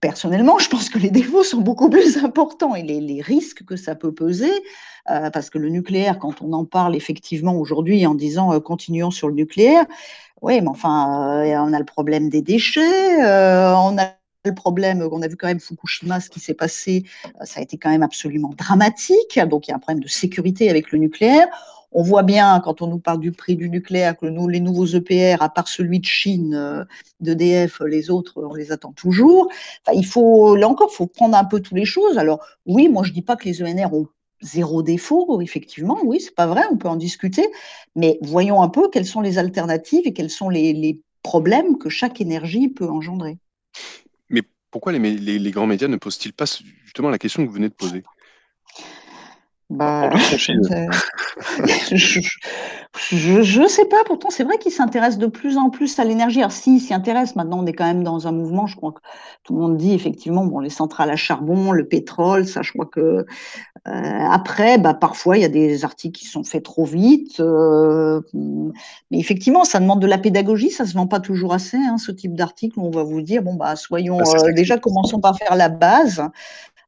[0.00, 3.94] Personnellement, je pense que les défauts sont beaucoup plus importants et les, risques que ça
[3.94, 4.52] peut peser,
[5.10, 9.10] euh, parce que le nucléaire, quand on en parle effectivement aujourd'hui en disant euh, continuons
[9.10, 9.84] sur le nucléaire,
[10.42, 15.22] oui, mais enfin, euh, on a le problème des déchets, on a le problème, on
[15.22, 17.04] a vu quand même Fukushima, ce qui s'est passé,
[17.42, 20.70] ça a été quand même absolument dramatique, donc il y a un problème de sécurité
[20.70, 21.48] avec le nucléaire.
[21.98, 24.84] On voit bien, quand on nous parle du prix du nucléaire, que nous, les nouveaux
[24.84, 26.84] EPR, à part celui de Chine, euh,
[27.20, 29.48] d'EDF, les autres, on les attend toujours.
[29.94, 32.18] Il faut, là encore, il faut prendre un peu toutes les choses.
[32.18, 34.08] Alors, oui, moi, je ne dis pas que les ENR ont
[34.42, 37.48] zéro défaut, effectivement, oui, c'est pas vrai, on peut en discuter,
[37.94, 42.20] mais voyons un peu quelles sont les alternatives et quels sont les, problèmes que chaque
[42.20, 43.38] énergie peut engendrer.
[44.30, 46.44] Mais pourquoi les grands médias ne posent-ils pas
[46.84, 48.04] justement la question que vous venez de poser?
[49.68, 50.10] Bah,
[53.10, 56.38] je ne sais pas, pourtant c'est vrai qu'ils s'intéressent de plus en plus à l'énergie.
[56.38, 58.92] Alors si, ils s'y intéressent, maintenant on est quand même dans un mouvement, je crois
[58.92, 59.00] que
[59.42, 62.86] tout le monde dit effectivement, bon, les centrales à charbon, le pétrole, ça je crois
[62.86, 63.26] que
[63.88, 68.20] euh, après, bah, parfois il y a des articles qui sont faits trop vite, euh,
[69.10, 72.12] mais effectivement ça demande de la pédagogie, ça se vend pas toujours assez, hein, ce
[72.12, 75.36] type d'article où on va vous dire, bon bah soyons, bah, euh, déjà commençons par
[75.36, 76.22] faire la base,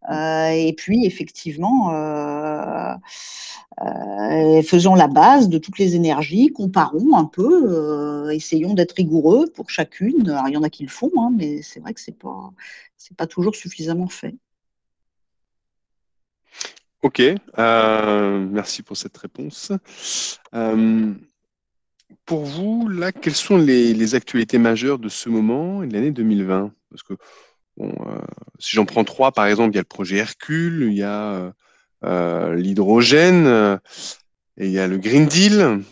[0.06, 2.94] et puis, effectivement, euh,
[3.82, 9.70] euh, faisons la base de toutes les énergies, comparons un peu, essayons d'être rigoureux pour
[9.70, 10.40] chacune.
[10.46, 12.50] Il y en a qui le font, hein, mais c'est vrai que ce n'est pas,
[13.16, 14.34] pas toujours suffisamment fait.
[17.02, 17.22] Ok,
[17.56, 19.72] merci pour cette réponse.
[22.24, 26.10] pour vous, là, quelles sont les, les, actualités majeures de ce moment et de l'année
[26.10, 27.14] 2020 Parce que
[27.80, 28.20] Euh,
[28.58, 31.32] si j'en prends trois, par exemple, il y a le projet Hercule, il y a
[31.34, 31.50] euh,
[32.04, 33.46] euh, l'hydrogène
[34.56, 35.82] et il y a le Green Deal.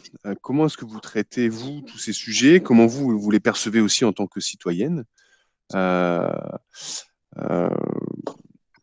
[0.43, 2.61] comment est-ce que vous traitez, vous, tous ces sujets?
[2.61, 5.05] Comment vous, vous les percevez aussi en tant que citoyenne?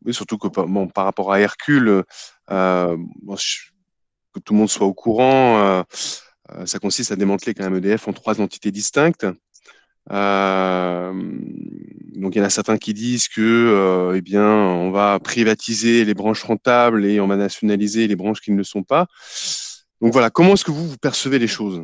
[0.05, 2.03] Oui, surtout que par rapport à Hercule,
[2.47, 2.95] que
[4.43, 5.83] tout le monde soit au courant,
[6.65, 9.25] ça consiste à démanteler quand même EDF en trois entités distinctes.
[10.11, 11.13] Euh,
[12.15, 16.03] donc il y en a certains qui disent que euh, eh bien on va privatiser
[16.03, 19.07] les branches rentables et on va nationaliser les branches qui ne le sont pas.
[20.01, 21.81] Donc voilà, comment est-ce que vous, vous percevez les choses?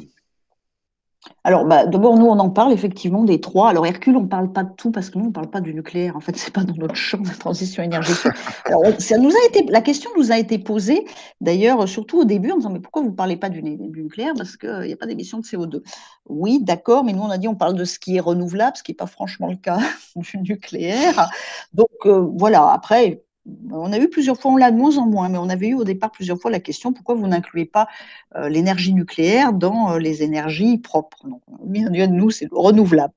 [1.43, 3.69] Alors, bah, d'abord, nous, on en parle effectivement des trois.
[3.69, 5.59] Alors, Hercule, on ne parle pas de tout parce que nous, on ne parle pas
[5.59, 6.15] du nucléaire.
[6.15, 8.31] En fait, ce n'est pas dans notre champ de transition énergétique.
[8.65, 11.05] Alors, ça nous a été, la question nous a été posée,
[11.41, 14.33] d'ailleurs, surtout au début, en disant Mais pourquoi vous ne parlez pas du, nucléaire?
[14.37, 15.81] Parce qu'il n'y a pas d'émission de CO2.
[16.25, 18.83] Oui, d'accord, mais nous, on a dit on parle de ce qui est renouvelable, ce
[18.83, 19.79] qui n'est pas franchement le cas
[20.15, 21.29] du nucléaire.
[21.73, 23.23] Donc, euh, voilà, après,
[23.71, 25.73] on a eu plusieurs fois, on l'a de moins en moins, mais on avait eu
[25.73, 27.87] au départ plusieurs fois la question pourquoi vous n'incluez pas
[28.35, 31.27] euh, l'énergie nucléaire dans euh, les énergies propres?
[31.27, 33.13] Donc, de nous, c'est renouvelable.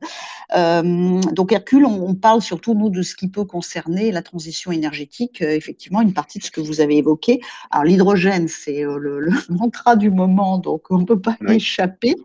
[0.53, 6.01] donc Hercule, on, parle surtout, nous, de ce qui peut concerner la transition énergétique, effectivement,
[6.01, 7.41] une partie de ce que vous avez évoqué.
[7.71, 12.17] Alors l'hydrogène, c'est le, mantra du moment, donc on ne peut pas y échapper.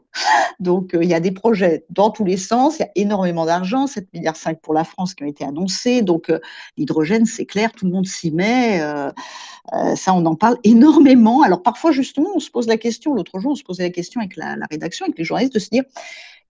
[0.59, 3.85] Donc il y a des projets dans tous les sens, il y a énormément d'argent,
[3.85, 6.01] 7,5 milliards pour la France qui ont été annoncés.
[6.01, 6.31] Donc
[6.77, 8.79] l'hydrogène, c'est clair, tout monde s'y met.
[9.95, 11.41] ça, on en parle énormément.
[11.41, 14.21] Alors parfois, justement, on se pose la question, l'autre jour, on se posait la question
[14.21, 15.83] avec la, la rédaction, avec les journalistes, de se dire,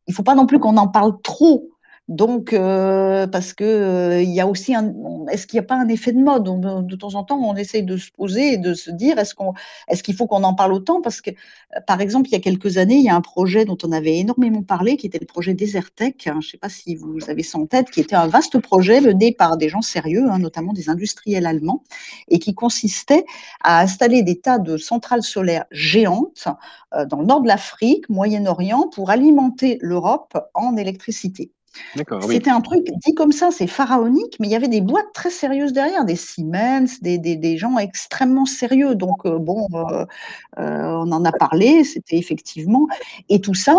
[0.07, 1.69] il ne faut pas non plus qu'on en parle trop
[2.07, 4.93] donc, euh, parce que euh, il y a aussi un,
[5.29, 6.45] est-ce qu'il n'y a pas un effet de mode?
[6.87, 9.53] De temps en temps, on essaye de se poser et de se dire, est-ce qu'on,
[9.89, 11.01] est-ce qu'il faut qu'on en parle autant?
[11.01, 13.65] Parce que, euh, par exemple, il y a quelques années, il y a un projet
[13.65, 16.27] dont on avait énormément parlé, qui était le projet Desertec.
[16.27, 18.57] Hein, je ne sais pas si vous avez ça en tête, qui était un vaste
[18.59, 21.83] projet mené par des gens sérieux, hein, notamment des industriels allemands,
[22.29, 23.25] et qui consistait
[23.61, 26.47] à installer des tas de centrales solaires géantes
[27.09, 31.51] dans le nord de l'Afrique, Moyen-Orient, pour alimenter l'Europe en électricité.
[32.27, 35.29] C'était un truc dit comme ça, c'est pharaonique, mais il y avait des boîtes très
[35.29, 38.95] sérieuses derrière, des Siemens, des, des, des gens extrêmement sérieux.
[38.95, 40.05] Donc, euh, bon, euh,
[40.59, 42.87] euh, on en a parlé, c'était effectivement.
[43.29, 43.75] Et tout ça,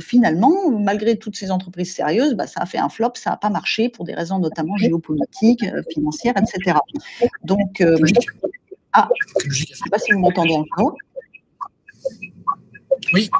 [0.00, 3.50] finalement, malgré toutes ces entreprises sérieuses, bah, ça a fait un flop, ça n'a pas
[3.50, 6.78] marché pour des raisons notamment géopolitiques, financières, etc.
[7.44, 7.82] Donc,
[8.92, 9.08] ah,
[9.48, 10.96] je ne sais pas si vous m'entendez encore.
[13.12, 13.30] Oui.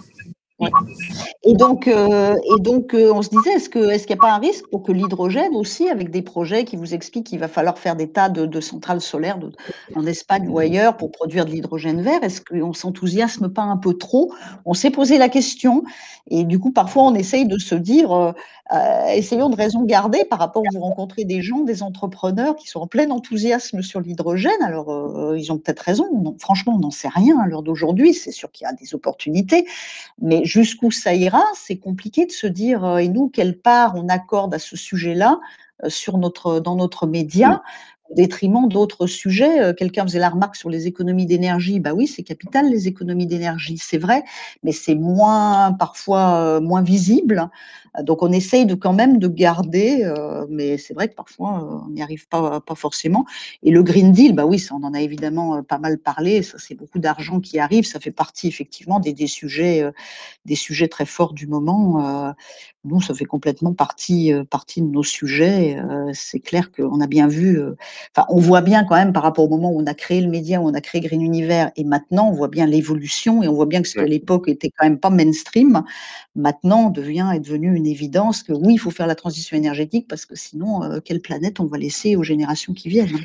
[1.44, 4.32] Et donc, euh, et donc euh, on se disait, est-ce qu'il est n'y a pas
[4.32, 7.78] un risque pour que l'hydrogène aussi, avec des projets qui vous expliquent qu'il va falloir
[7.78, 9.40] faire des tas de, centrales solaires
[9.96, 13.94] en Espagne ou ailleurs pour produire de l'hydrogène vert, est-ce qu'on s'enthousiasme pas un peu
[13.94, 14.32] trop?
[14.64, 15.82] On s'est posé la question
[16.30, 18.32] et du coup, parfois, on essaye de se dire, euh,
[19.08, 22.80] essayons de raison garder par rapport à vous rencontrez des gens, des entrepreneurs qui sont
[22.80, 24.62] en plein enthousiasme sur l'hydrogène.
[24.62, 26.04] Alors, ils ont peut-être raison.
[26.38, 28.14] franchement, on n'en sait rien à l'heure d'aujourd'hui.
[28.14, 29.66] C'est sûr qu'il y a des opportunités,
[30.20, 34.08] mais jusqu'où ça ira, c'est compliqué de se dire, euh, et nous, quelle part on
[34.08, 35.40] accorde à ce sujet-là
[35.82, 37.62] euh, sur notre, dans notre média
[38.10, 39.62] au détriment d'autres sujets.
[39.62, 41.80] Euh, quelqu'un faisait la remarque sur les économies d'énergie.
[41.80, 44.24] Bah oui, c'est capital les économies d'énergie, c'est vrai,
[44.62, 47.48] mais c'est moins parfois moins visible.
[48.00, 51.86] Donc on essaye de quand même de garder, euh, mais c'est vrai que parfois euh,
[51.86, 53.26] on n'y arrive pas, pas forcément.
[53.62, 56.42] Et le Green Deal, bah oui, ça on en a évidemment euh, pas mal parlé.
[56.42, 57.84] Ça c'est beaucoup d'argent qui arrive.
[57.84, 59.84] Ça fait partie effectivement des, des sujets,
[60.46, 62.34] des sujets très forts du moment.
[62.84, 65.76] nous, ça fait complètement partie, partie de nos sujets.
[66.14, 67.60] c'est clair qu'on a bien vu.
[68.16, 70.28] Enfin, on voit bien quand même par rapport au moment où on a créé le
[70.28, 73.54] média, où on a créé Green Univers, et maintenant on voit bien l'évolution et on
[73.54, 75.82] voit bien que ce à l'époque était quand même pas mainstream,
[76.34, 80.26] maintenant devient est devenu une évidence que oui, il faut faire la transition énergétique parce
[80.26, 83.20] que sinon, euh, quelle planète on va laisser aux générations qui viennent?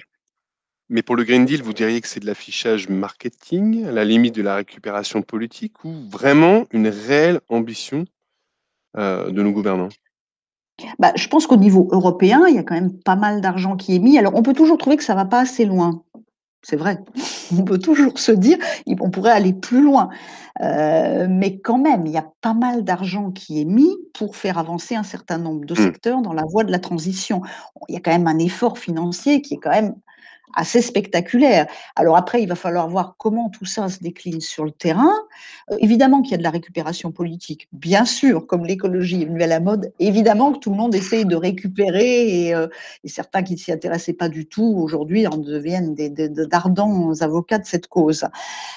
[0.90, 4.36] Mais pour le Green Deal, vous diriez que c'est de l'affichage marketing, à la limite
[4.36, 8.06] de la récupération politique, ou vraiment une réelle ambition
[8.96, 9.90] euh, de nos gouvernants?
[11.00, 13.96] Bah, je pense qu'au niveau européen, il y a quand même pas mal d'argent qui
[13.96, 14.18] est mis.
[14.18, 16.04] Alors, on peut toujours trouver que ça ne va pas assez loin.
[16.62, 17.00] C'est vrai.
[17.52, 18.58] On peut toujours se dire,
[19.00, 20.10] on pourrait aller plus loin.
[20.62, 24.58] Euh, mais quand même, il y a pas mal d'argent qui est mis pour faire
[24.58, 25.78] avancer un certain nombre de mmh.
[25.78, 27.42] secteurs dans la voie de la transition.
[27.90, 29.96] Il y a quand même un effort financier qui est quand même
[30.56, 31.68] assez spectaculaire.
[31.96, 35.14] Alors après, il va falloir voir comment tout ça se décline sur le terrain.
[35.72, 39.44] Euh, évidemment qu'il y a de la récupération politique, bien sûr, comme l'écologie est venue
[39.44, 42.68] à la mode, évidemment que tout le monde essaye de récupérer et, euh,
[43.06, 47.88] certains qui ne s'y intéressaient pas du tout aujourd'hui en deviennent d'ardents avocats de cette
[47.88, 48.26] cause.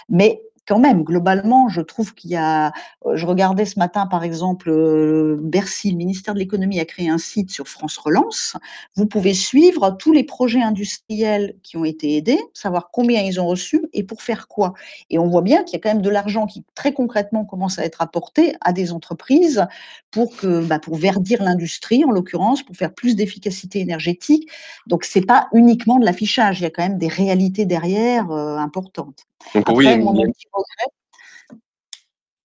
[0.08, 2.72] Mais quand même, globalement, je trouve qu'il y a.
[3.06, 7.08] Euh, je regardais ce matin, par exemple, euh, Bercy, le ministère de l'économie a créé
[7.08, 8.56] un site sur France Relance.
[8.94, 13.46] Vous pouvez suivre tous les projets industriels qui ont été aidés, savoir combien ils ont
[13.46, 14.74] reçu et pour faire quoi.
[15.08, 17.78] Et on voit bien qu'il y a quand même de l'argent qui, très concrètement, commence
[17.78, 19.66] à être apporté à des entreprises
[20.10, 24.48] pour que, bah, pour verdir l'industrie, en l'occurrence, pour faire plus d'efficacité énergétique.
[24.86, 26.60] Donc, c'est pas uniquement de l'affichage.
[26.60, 29.26] Il y a quand même des réalités derrière euh, importantes.
[29.54, 31.60] Après, mon petit regret...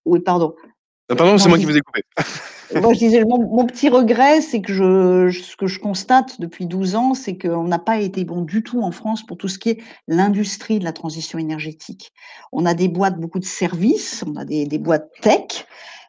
[0.05, 0.55] Oui, pardon.
[1.07, 2.03] pardon, c'est moi qui vous ai coupé.
[2.81, 6.95] moi, je disais, mon, petit regret, c'est que je, ce que je constate depuis 12
[6.95, 9.69] ans, c'est qu'on n'a pas été bon du tout en France pour tout ce qui
[9.69, 12.11] est l'industrie de la transition énergétique.
[12.51, 15.65] On a des boîtes, beaucoup de services, on a des, des boîtes tech,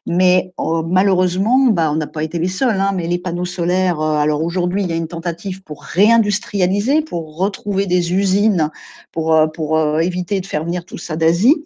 [0.09, 2.79] mais oh, malheureusement, bah, on n'a pas été les seuls.
[2.79, 7.01] Hein, mais les panneaux solaires, euh, alors aujourd'hui, il y a une tentative pour réindustrialiser,
[7.01, 8.71] pour retrouver des usines,
[9.11, 11.57] pour, euh, pour euh, éviter de faire venir tout ça d'Asie.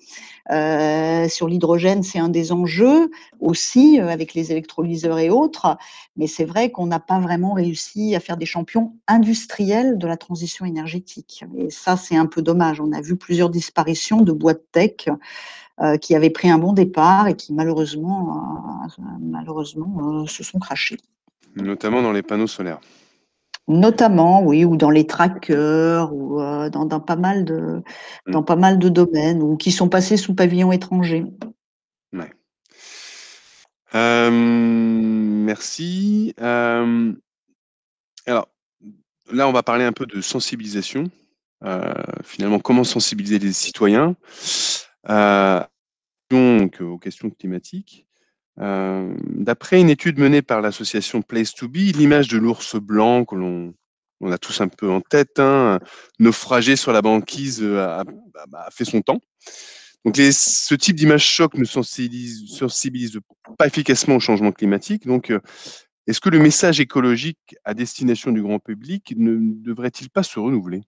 [1.29, 5.77] sur l'hydrogène, c'est un des enjeux aussi, avec les électrolyseurs et autres.
[6.17, 10.17] Mais c'est vrai qu'on n'a pas vraiment réussi à faire des champions industriels de la
[10.17, 11.45] transition énergétique.
[11.57, 12.81] Et ça, c'est un peu dommage.
[12.81, 15.07] On a vu plusieurs disparitions de boîtes tech
[15.99, 20.97] qui avaient pris un bon départ et qui malheureusement, euh, malheureusement euh, se sont crachés.
[21.55, 22.79] Notamment dans les panneaux solaires.
[23.67, 27.81] Notamment, oui, ou dans les trackers, ou euh, dans, pas mal de,
[28.27, 28.31] mmh.
[28.31, 31.25] dans pas mal de domaines, ou qui sont passés sous pavillon étranger.
[32.13, 32.31] Ouais.
[33.93, 36.33] merci.
[36.39, 38.47] alors,
[39.31, 41.09] là, on va parler un peu de sensibilisation.
[41.63, 44.15] Euh, finalement, comment sensibiliser les citoyens
[45.09, 45.63] euh,
[46.33, 48.05] aux questions climatiques.
[48.59, 53.35] Euh, d'après une étude menée par l'association Place to Be, l'image de l'ours blanc que
[53.35, 53.73] l'on
[54.23, 55.79] on a tous un peu en tête, hein,
[56.19, 58.03] naufragé sur la banquise, a,
[58.69, 59.19] fait son temps.
[60.05, 63.19] Donc ce type d'image choc ne sensibilise, sensibilise,
[63.57, 65.07] pas efficacement au changement climatique.
[65.07, 65.33] Donc,
[66.07, 70.83] est-ce que le message écologique à destination du grand public ne devrait-il pas se renouveler?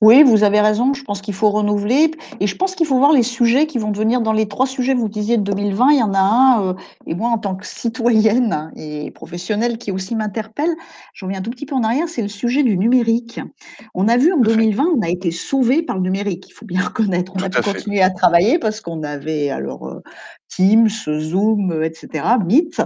[0.00, 0.94] Oui, vous avez raison.
[0.94, 3.90] Je pense qu'il faut renouveler et je pense qu'il faut voir les sujets qui vont
[3.90, 6.74] devenir dans les trois sujets, vous disiez de 2020, il y en a un, euh,
[7.06, 10.74] et moi en tant que citoyenne et professionnelle qui aussi m'interpelle,
[11.14, 13.40] je reviens un tout petit peu en arrière, c'est le sujet du numérique.
[13.94, 16.80] On a vu en 2020, on a été sauvé par le numérique, il faut bien
[16.84, 17.32] reconnaître.
[17.34, 20.02] On a pu continuer à travailler parce qu'on avait alors euh,
[20.48, 22.80] Teams, Zoom, etc., Meet.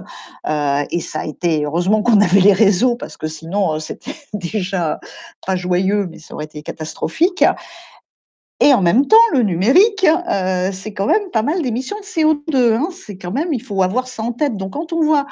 [0.49, 4.15] Euh, et ça a été, heureusement qu'on avait les réseaux, parce que sinon, euh, c'était
[4.35, 4.99] déjà
[5.47, 7.45] pas joyeux, mais ça aurait été catastrophique.
[8.63, 12.75] Et en même temps, le numérique, euh, c'est quand même pas mal d'émissions de CO2.
[12.75, 12.89] Hein.
[12.93, 14.59] C'est quand même, il faut avoir ça en tête.
[14.59, 15.27] Donc, quand on voit,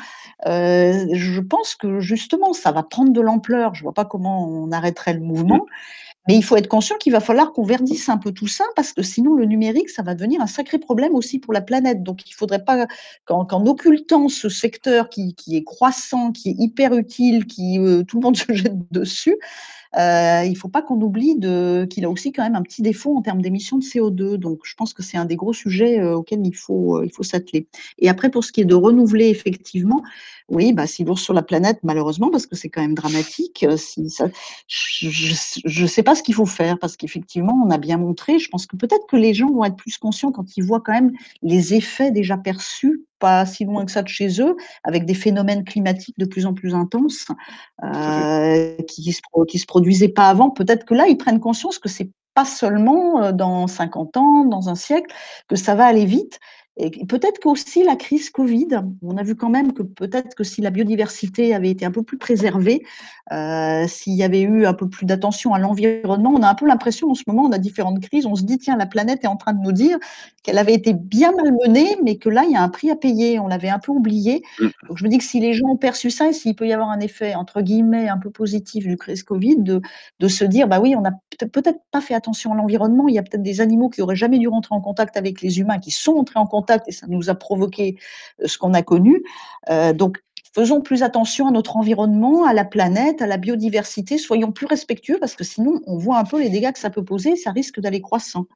[0.46, 3.74] je pense que justement, ça va prendre de l'ampleur.
[3.74, 5.66] Je vois pas comment on arrêterait le mouvement.
[6.28, 8.92] Mais il faut être conscient qu'il va falloir qu'on verdisse un peu tout ça parce
[8.92, 12.02] que sinon le numérique, ça va devenir un sacré problème aussi pour la planète.
[12.02, 12.86] Donc il ne faudrait pas
[13.24, 18.24] qu'en occultant ce secteur qui, est croissant, qui est hyper utile, qui euh, tout le
[18.24, 19.38] monde se jette dessus,
[19.96, 21.38] euh, il ne faut pas qu'on oublie
[21.88, 24.36] qu'il a aussi quand même un petit défaut en termes d'émissions de CO2.
[24.36, 27.22] Donc, je pense que c'est un des gros sujets euh, auxquels il faut, il faut
[27.22, 27.66] s'atteler.
[27.98, 30.02] Et après, pour ce qui est de renouveler effectivement,
[30.48, 33.64] oui, bah, si lourd sur la planète, malheureusement, parce que c'est quand même dramatique.
[33.68, 33.76] Euh,
[34.66, 38.48] je ne sais pas ce qu'il faut faire, parce qu'effectivement, on a bien montré, je
[38.48, 41.12] pense que peut-être que les gens vont être plus conscients quand ils voient quand même
[41.42, 45.64] les effets déjà perçus, pas si loin que ça de chez eux, avec des phénomènes
[45.64, 47.26] climatiques de plus en plus intenses,
[47.84, 50.50] euh, qui ne se, se produisaient pas avant.
[50.50, 54.68] Peut-être que là, ils prennent conscience que c'est pas seulement euh, dans 50 ans, dans
[54.68, 55.12] un siècle,
[55.48, 56.38] que ça va aller vite
[56.78, 58.68] et peut-être qu'aussi la crise Covid,
[59.02, 62.04] on a vu quand même que peut-être que si la biodiversité avait été un peu
[62.04, 62.84] plus préservée,
[63.32, 66.66] euh, s'il y avait eu un peu plus d'attention à l'environnement, on a un peu
[66.66, 69.28] l'impression en ce moment, on a différentes crises, on se dit tiens, la planète est
[69.28, 69.98] en train de nous dire
[70.44, 73.40] qu'elle avait été bien malmenée, mais que là, il y a un prix à payer,
[73.40, 74.44] on l'avait un peu oublié.
[74.60, 74.66] Mmh.
[74.88, 76.72] Donc je me dis que si les gens ont perçu ça, et s'il peut y
[76.72, 79.82] avoir un effet, entre guillemets, un peu positif du crise Covid, de,
[80.20, 83.18] de se dire, bah oui, on n'a peut-être pas fait attention à l'environnement, il y
[83.18, 85.90] a peut-être des animaux qui auraient jamais dû rentrer en contact avec les humains, qui
[85.90, 87.96] sont entrés en contact et ça nous a provoqué
[88.42, 89.22] euh, ce qu'on a connu.
[89.70, 90.18] Euh, donc,
[90.54, 95.18] faisons plus attention à notre environnement, à la planète, à la biodiversité, soyons plus respectueux
[95.20, 97.52] parce que sinon, on voit un peu les dégâts que ça peut poser et ça
[97.52, 98.46] risque d'aller croissant.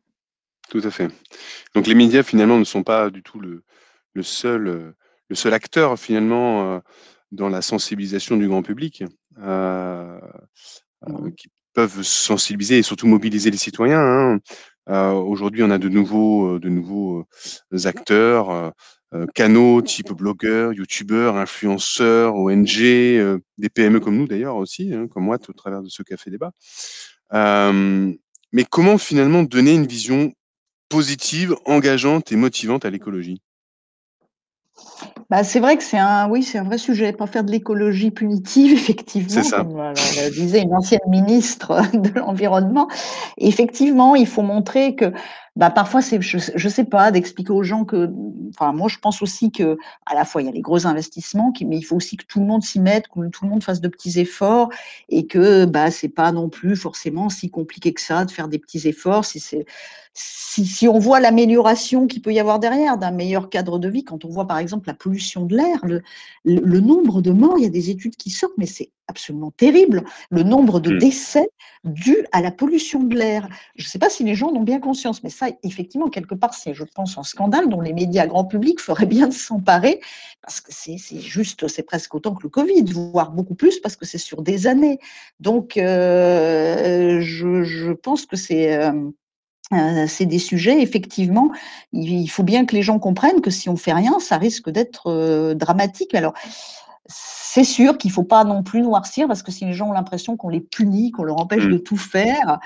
[0.68, 1.08] Tout à fait.
[1.74, 3.62] Donc, les médias, finalement, ne sont pas du tout le,
[4.22, 4.96] seul, euh,
[5.28, 6.80] le seul acteur, finalement,
[7.30, 9.04] dans la sensibilisation du grand public,
[11.36, 14.00] qui peuvent sensibiliser et surtout mobiliser les citoyens.
[14.00, 14.40] Hein.
[14.88, 17.26] Euh, aujourd'hui, on a de nouveaux, euh, de nouveaux
[17.72, 18.72] euh, acteurs,
[19.34, 25.36] canaux type blogueurs, youtubeurs, influenceurs, ONG, des PME comme nous d'ailleurs aussi, hein, comme moi
[25.46, 26.52] au travers de ce café débat.
[27.30, 30.32] mais comment finalement donner une vision
[30.88, 33.42] positive, engageante et motivante à l'écologie?
[35.32, 37.10] Bah, c'est vrai que c'est un, oui, c'est un vrai sujet.
[37.14, 42.86] Pas faire de l'écologie punitive, effectivement, comme euh, disait une ancienne ministre de l'environnement.
[43.38, 45.10] Effectivement, il faut montrer que,
[45.56, 48.10] bah, parfois, c'est, je, ne sais pas, d'expliquer aux gens que,
[48.50, 51.50] enfin, moi, je pense aussi que, à la fois, il y a les gros investissements,
[51.66, 53.80] mais il faut aussi que tout le monde s'y mette, que tout le monde fasse
[53.80, 54.68] de petits efforts,
[55.08, 58.58] et que, bah, c'est pas non plus forcément si compliqué que ça de faire des
[58.58, 59.24] petits efforts.
[59.24, 59.64] Si c'est,
[60.14, 64.24] si, on voit l'amélioration qu'il peut y avoir derrière d'un meilleur cadre de vie, quand
[64.24, 67.70] on voit par exemple la pollution de l'air, le, nombre de morts, il y a
[67.70, 70.98] des études qui sortent, mais c'est absolument terrible, le nombre de mmh.
[70.98, 71.48] décès
[71.84, 73.48] dus à la pollution de l'air.
[73.76, 76.34] Je ne sais pas si les gens en ont bien conscience, mais ça, effectivement, quelque
[76.34, 80.00] part, c'est, je pense, un scandale dont les médias grand public feraient bien de s'emparer,
[80.42, 84.04] parce que c'est, juste, c'est presque autant que le Covid, voire beaucoup plus, parce que
[84.04, 84.98] c'est sur des années.
[85.40, 88.76] Donc, euh, je, pense que c'est...
[88.76, 89.10] Euh,
[89.72, 91.50] euh, c'est des sujets, effectivement,
[91.92, 95.08] il faut bien que les gens comprennent que si on fait rien, ça risque d'être
[95.08, 96.14] euh, dramatique.
[96.14, 96.34] Alors,
[97.06, 99.92] c'est sûr qu'il ne faut pas non plus noircir parce que si les gens ont
[99.92, 101.72] l'impression qu'on les punit, qu'on leur empêche Mm.
[101.72, 102.60] de tout faire,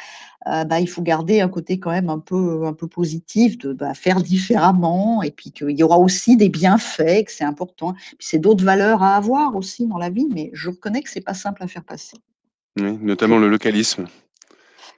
[0.47, 3.73] euh, bah, il faut garder un côté quand même un peu, un peu positif de
[3.73, 7.95] bah, faire différemment et puis qu'il y aura aussi des bienfaits, que c'est important.
[8.21, 11.35] C'est d'autres valeurs à avoir aussi dans la vie, mais je reconnais que c'est pas
[11.35, 12.17] simple à faire passer.
[12.79, 14.07] Oui, notamment le localisme.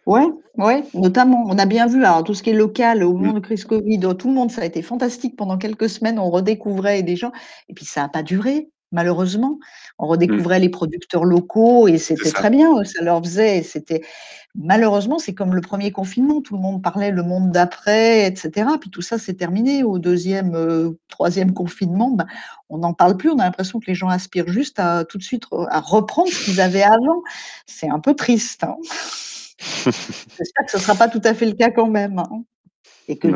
[0.08, 1.44] Ouais, ouais, notamment.
[1.48, 3.34] On a bien vu, alors tout ce qui est local au moment Mm.
[3.34, 6.18] de crise Covid, tout le monde, ça a été fantastique pendant quelques semaines.
[6.18, 7.30] On redécouvrait des gens,
[7.68, 9.58] et puis ça n'a pas duré, malheureusement.
[9.98, 12.32] On redécouvrait les producteurs locaux et c'était Mm.
[12.32, 13.62] très bien, ça leur faisait.
[13.62, 14.00] C'était
[14.54, 18.66] malheureusement, c'est comme le premier confinement, tout le monde parlait le monde d'après, etc.
[18.80, 19.82] Puis tout ça, c'est terminé.
[19.84, 22.24] Au deuxième, euh, troisième confinement, ben,
[22.70, 23.28] on n'en parle plus.
[23.30, 26.44] On a l'impression que les gens aspirent juste à tout de suite à reprendre ce
[26.46, 27.22] qu'ils avaient avant.
[27.66, 28.64] C'est un peu triste.
[28.64, 28.76] hein.
[30.38, 32.18] J'espère que ce ne sera pas tout à fait le cas quand même.
[32.18, 32.44] hein.
[33.08, 33.28] Et que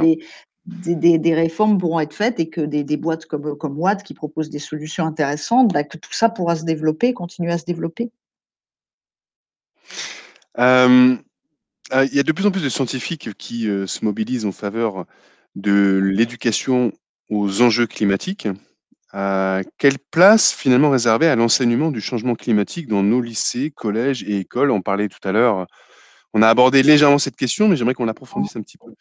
[0.67, 4.15] des, des, réformes pourront être faites et que des, des boîtes comme, comme Watt qui
[4.15, 8.13] proposent des solutions intéressantes, bah, que tout ça pourra se développer, continuer à se développer.
[10.59, 11.17] Euh,
[11.93, 15.07] il y a de plus en plus de scientifiques qui euh, se mobilisent en faveur
[15.57, 16.93] de l'éducation
[17.29, 18.49] aux enjeux climatiques.
[19.15, 24.39] Euh, quelle place finalement réserver à l'enseignement du changement climatique dans nos lycées, collèges et
[24.39, 24.71] écoles?
[24.71, 25.67] On parlait tout à l'heure,
[26.35, 28.93] on a abordé légèrement cette question, mais j'aimerais qu'on l'approfondisse un petit peu.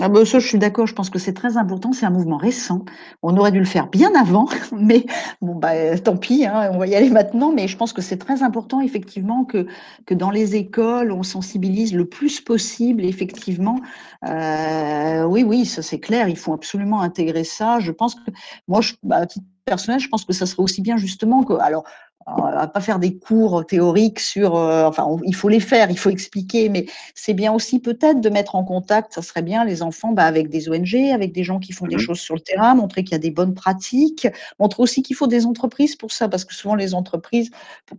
[0.00, 2.38] Ah bah ça, je suis d'accord, je pense que c'est très important, c'est un mouvement
[2.38, 2.84] récent.
[3.22, 5.04] On aurait dû le faire bien avant, mais
[5.42, 7.52] bon, bah, tant pis, hein, on va y aller maintenant.
[7.52, 9.66] Mais je pense que c'est très important, effectivement, que,
[10.06, 13.80] que dans les écoles, on sensibilise le plus possible, effectivement.
[14.26, 17.78] Euh, oui, oui, ça c'est clair, il faut absolument intégrer ça.
[17.78, 18.30] Je pense que,
[18.68, 19.26] moi, je, bah,
[19.66, 21.84] personnel, je pense que ça serait aussi bien, justement, que, alors,
[22.26, 25.90] on va pas faire des cours théoriques sur, euh, enfin, on- il faut les faire,
[25.90, 29.64] il faut expliquer, mais c'est bien aussi peut-être de mettre en contact, ça serait bien,
[29.64, 32.00] les enfants bah, avec des ONG, avec des gens qui font des Mhm.
[32.00, 34.28] choses sur le terrain, montrer qu'il y a des bonnes pratiques,
[34.60, 37.50] montrer aussi qu'il faut des entreprises pour ça, parce que souvent les entreprises,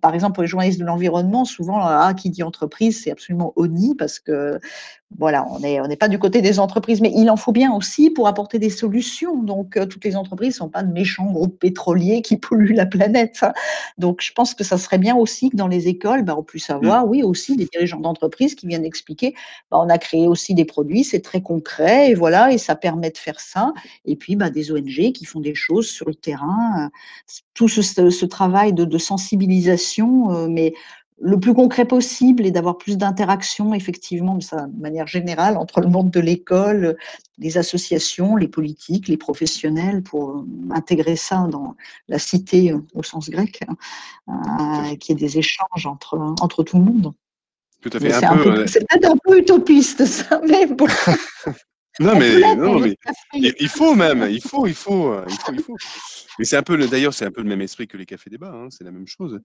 [0.01, 3.95] par exemple pour les journalistes de l'environnement, souvent, ah, qui dit entreprise, c'est absolument ONI,
[3.95, 4.59] parce que
[5.19, 7.71] voilà, on n'est on n'est pas du côté des entreprises, mais il en faut bien
[7.73, 9.43] aussi pour apporter des solutions.
[9.43, 12.87] Donc, euh, toutes les entreprises ne sont pas de méchants groupes pétroliers qui polluent la
[12.87, 13.39] planète.
[13.43, 13.53] hein.
[14.13, 16.69] Donc, je pense que ça serait bien aussi que dans les écoles, bah, on puisse
[16.69, 19.33] avoir, oui, aussi des dirigeants d'entreprise qui viennent expliquer,
[19.71, 23.09] bah, on a créé aussi des produits, c'est très concret, et voilà, et ça permet
[23.11, 23.73] de faire ça.
[24.05, 26.85] Et puis, bah, des ONG qui font des choses sur le terrain.
[26.85, 26.89] euh,
[27.53, 30.73] Tout ce, ce- ce travail de, de sensibilisation, euh, mais
[31.19, 36.11] le plus concret possible et d'avoir plus d'interaction, effectivement, de, manière générale, entre le monde
[36.11, 36.97] de l'école,
[37.37, 41.75] les associations, les politiques, les professionnels, pour euh, intégrer ça dans
[42.07, 46.63] la cité euh, au sens grec, hein, euh, qu'il y ait des échanges entre, entre
[46.63, 47.13] tout le monde.
[47.81, 48.67] Tout à fait.
[48.67, 50.87] C'est peut-être un peu utopiste, ça, mais bon.
[51.99, 52.95] non, on mais, non, mais
[53.33, 55.75] il, faut même, il faut, il faut, il faut, il faut.
[56.39, 58.29] Mais c'est un peu, le- d'ailleurs, c'est un peu le même esprit que les cafés
[58.29, 58.53] débats.
[58.53, 59.39] hein, c'est la même chose.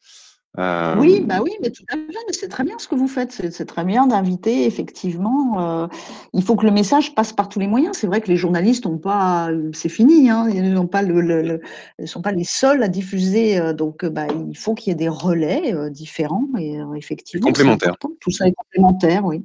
[0.58, 3.06] Euh, Oui, bah oui, mais tout à fait, mais c'est très bien ce que vous
[3.06, 3.30] faites.
[3.32, 5.82] C'est c'est très bien d'inviter, effectivement.
[5.82, 5.86] euh,
[6.32, 7.96] il faut que le message passe par tous les moyens.
[7.98, 11.42] C'est vrai que les journalistes n'ont pas, c'est fini, hein, ils n'ont pas le, le-
[11.42, 11.60] le-
[11.98, 13.58] ils sont pas les seuls à diffuser.
[13.58, 16.94] euh, donc, euh, bah, il faut qu'il y ait des relais euh, différents et euh,
[16.94, 17.96] effectivement, complémentaires.
[18.20, 19.44] Tout ça est complémentaire, oui.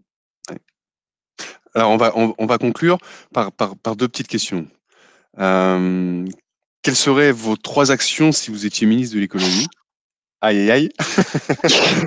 [1.75, 2.97] Alors, on va, on, on va conclure
[3.33, 4.67] par, par, par deux petites questions.
[5.39, 6.25] Euh,
[6.83, 9.67] quelles seraient vos trois actions si vous étiez ministre de l'écologie
[10.45, 10.89] Aïe, aïe, aïe.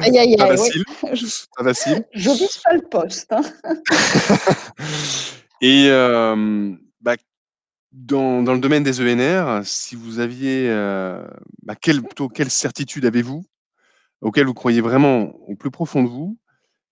[0.02, 0.84] Aïe, aïe, Pas aïe, facile.
[1.14, 1.26] Je,
[1.56, 2.04] Pas facile.
[2.12, 3.32] je vise pas le poste.
[3.32, 3.40] hein.
[5.62, 6.70] Et euh,
[7.00, 7.14] bah,
[7.92, 11.26] dans, dans le domaine des ENR, si vous aviez, euh,
[11.62, 13.42] bah, quelle, plutôt, quelle certitude avez-vous
[14.20, 16.36] auquel vous croyez vraiment au plus profond de vous,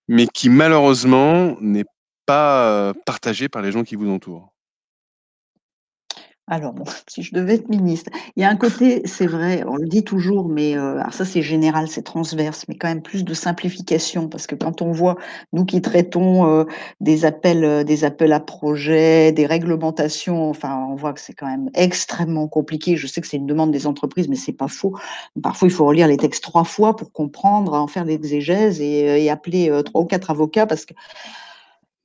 [0.09, 1.85] mais qui malheureusement n'est
[2.25, 4.54] pas euh, partagée par les gens qui vous entourent?
[6.47, 6.75] Alors,
[7.09, 10.05] si je devais être ministre, il y a un côté, c'est vrai, on le dit
[10.05, 14.47] toujours, mais euh, ça c'est général, c'est transverse, mais quand même plus de simplification, parce
[14.47, 15.17] que quand on voit,
[15.55, 16.65] nous qui traitons euh,
[17.01, 21.47] des appels, euh, des appels à projets, des réglementations, enfin, on voit que c'est quand
[21.47, 22.97] même extrêmement compliqué.
[22.97, 24.95] Je sais que c'est une demande des entreprises, mais c'est pas faux.
[25.43, 29.31] Parfois, il faut relire les textes trois fois pour comprendre, en faire l'exégèse et, et
[29.31, 30.95] appeler trois ou quatre avocats, parce que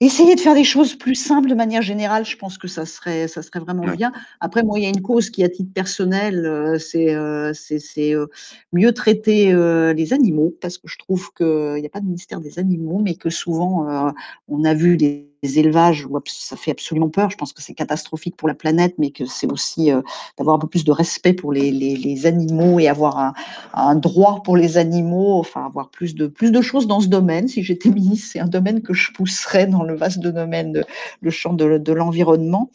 [0.01, 3.27] Essayer de faire des choses plus simples de manière générale, je pense que ça serait,
[3.27, 3.97] ça serait vraiment Ouais.
[3.97, 4.13] bien.
[4.39, 7.51] Après, moi, il y a une cause qui, à titre personnel, euh, c'est euh,
[7.97, 8.27] euh,
[8.71, 12.39] mieux traiter euh, les animaux, parce que je trouve qu'il n'y a pas de ministère
[12.39, 14.11] des animaux, mais que souvent, euh,
[14.47, 17.29] on a vu des élevages ça fait absolument peur.
[17.29, 20.01] Je pense que c'est catastrophique pour la planète, mais que c'est aussi euh,
[20.37, 23.33] d'avoir un peu plus de respect pour les, animaux et avoir
[23.73, 27.47] un, droit pour les animaux, enfin avoir plus de, plus de choses dans ce domaine.
[27.47, 30.85] Si j'étais ministre, c'est un domaine que je pousserais dans le vaste domaine, de,
[31.21, 32.69] le champ de l'environnement.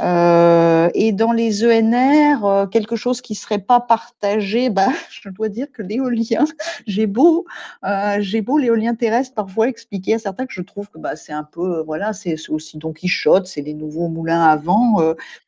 [0.00, 5.48] Euh, et dans les ENR, euh, quelque chose qui serait pas partagé, bah, je dois
[5.48, 6.44] dire que l'éolien,
[6.86, 7.46] j'ai beau,
[7.84, 11.32] euh, j'ai beau l'éolien terrestre parfois expliquer à certains que je trouve que bah, c'est
[11.32, 14.96] un peu, voilà, c'est aussi Don Quichotte, c'est les nouveaux moulins à vent.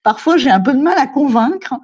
[0.02, 1.74] parfois, j'ai un peu de mal à convaincre.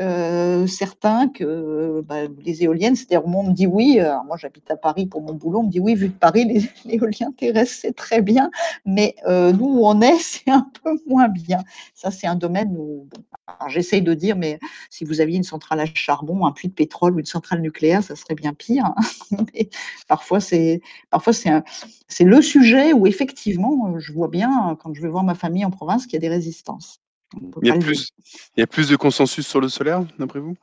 [0.00, 5.06] Euh, certains que bah, les éoliennes, c'est-à-dire on me dit oui, moi j'habite à Paris
[5.06, 8.20] pour mon boulot, on me dit oui, vu de Paris, les, l'éolien terrestre c'est très
[8.20, 8.50] bien,
[8.84, 11.62] mais euh, nous où on est, c'est un peu moins bien.
[11.94, 13.08] Ça c'est un domaine où
[13.68, 14.58] j'essaye de dire, mais
[14.90, 18.02] si vous aviez une centrale à charbon, un puits de pétrole ou une centrale nucléaire,
[18.02, 18.86] ça serait bien pire.
[19.30, 19.44] Hein.
[20.08, 20.80] parfois c'est
[21.10, 25.64] parfois c'est le sujet où effectivement je vois bien quand je vais voir ma famille
[25.64, 27.03] en province qu'il y a des résistances.
[27.62, 28.10] Il y, a plus,
[28.56, 30.56] il y a plus de consensus sur le solaire, d'après vous?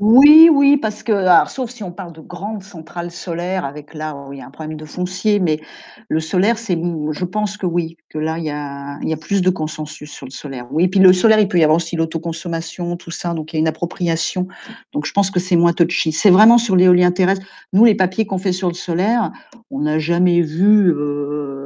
[0.00, 4.14] Oui, oui, parce que, alors, sauf si on parle de grandes centrales solaires, avec là
[4.14, 5.60] où il y a un problème de foncier, mais
[6.08, 6.76] le solaire, c'est,
[7.12, 10.10] je pense que oui, que là, il y a, il y a plus de consensus
[10.10, 10.66] sur le solaire.
[10.72, 13.56] Oui, et puis le solaire, il peut y avoir aussi l'autoconsommation, tout ça, donc il
[13.56, 14.48] y a une appropriation.
[14.92, 16.10] Donc je pense que c'est moins touchy.
[16.10, 17.46] C'est vraiment sur l'éolien terrestre.
[17.72, 19.30] Nous, les papiers qu'on fait sur le solaire,
[19.70, 21.63] on n'a jamais vu, euh,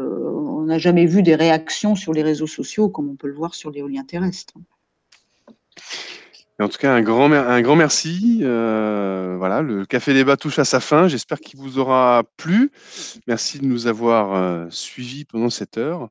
[0.69, 3.71] n'a jamais vu des réactions sur les réseaux sociaux comme on peut le voir sur
[3.71, 4.55] l'éolien terrestre
[6.61, 8.41] en tout cas, un grand, un grand merci.
[8.43, 11.07] Euh, voilà, le café débat touche à sa fin.
[11.07, 12.73] J'espère qu'il vous aura plu.
[13.29, 16.09] Merci de nous avoir euh, suivis pendant cette heure.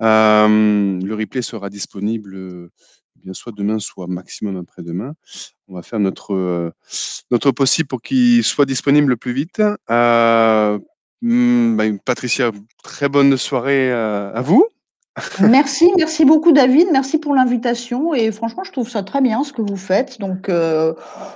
[0.00, 2.70] Euh, le replay sera disponible
[3.16, 5.14] bien soit demain, soit maximum après-demain.
[5.66, 6.72] On va faire notre,
[7.30, 9.60] notre possible pour qu'il soit disponible le plus vite.
[11.22, 12.50] Hmm, bah, Patricia,
[12.82, 14.66] très bonne soirée à vous.
[15.40, 19.52] Merci, merci beaucoup David, merci pour l'invitation et franchement je trouve ça très bien ce
[19.52, 20.18] que vous faites.
[20.20, 20.94] Donc euh,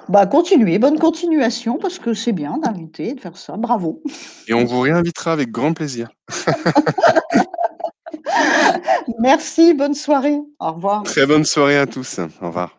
[0.09, 4.03] bah continuez, bonne continuation parce que c'est bien d'inviter, de faire ça, bravo.
[4.49, 6.09] Et on vous réinvitera avec grand plaisir.
[9.18, 11.03] merci, bonne soirée, au revoir.
[11.03, 12.78] Très bonne soirée à tous, au revoir.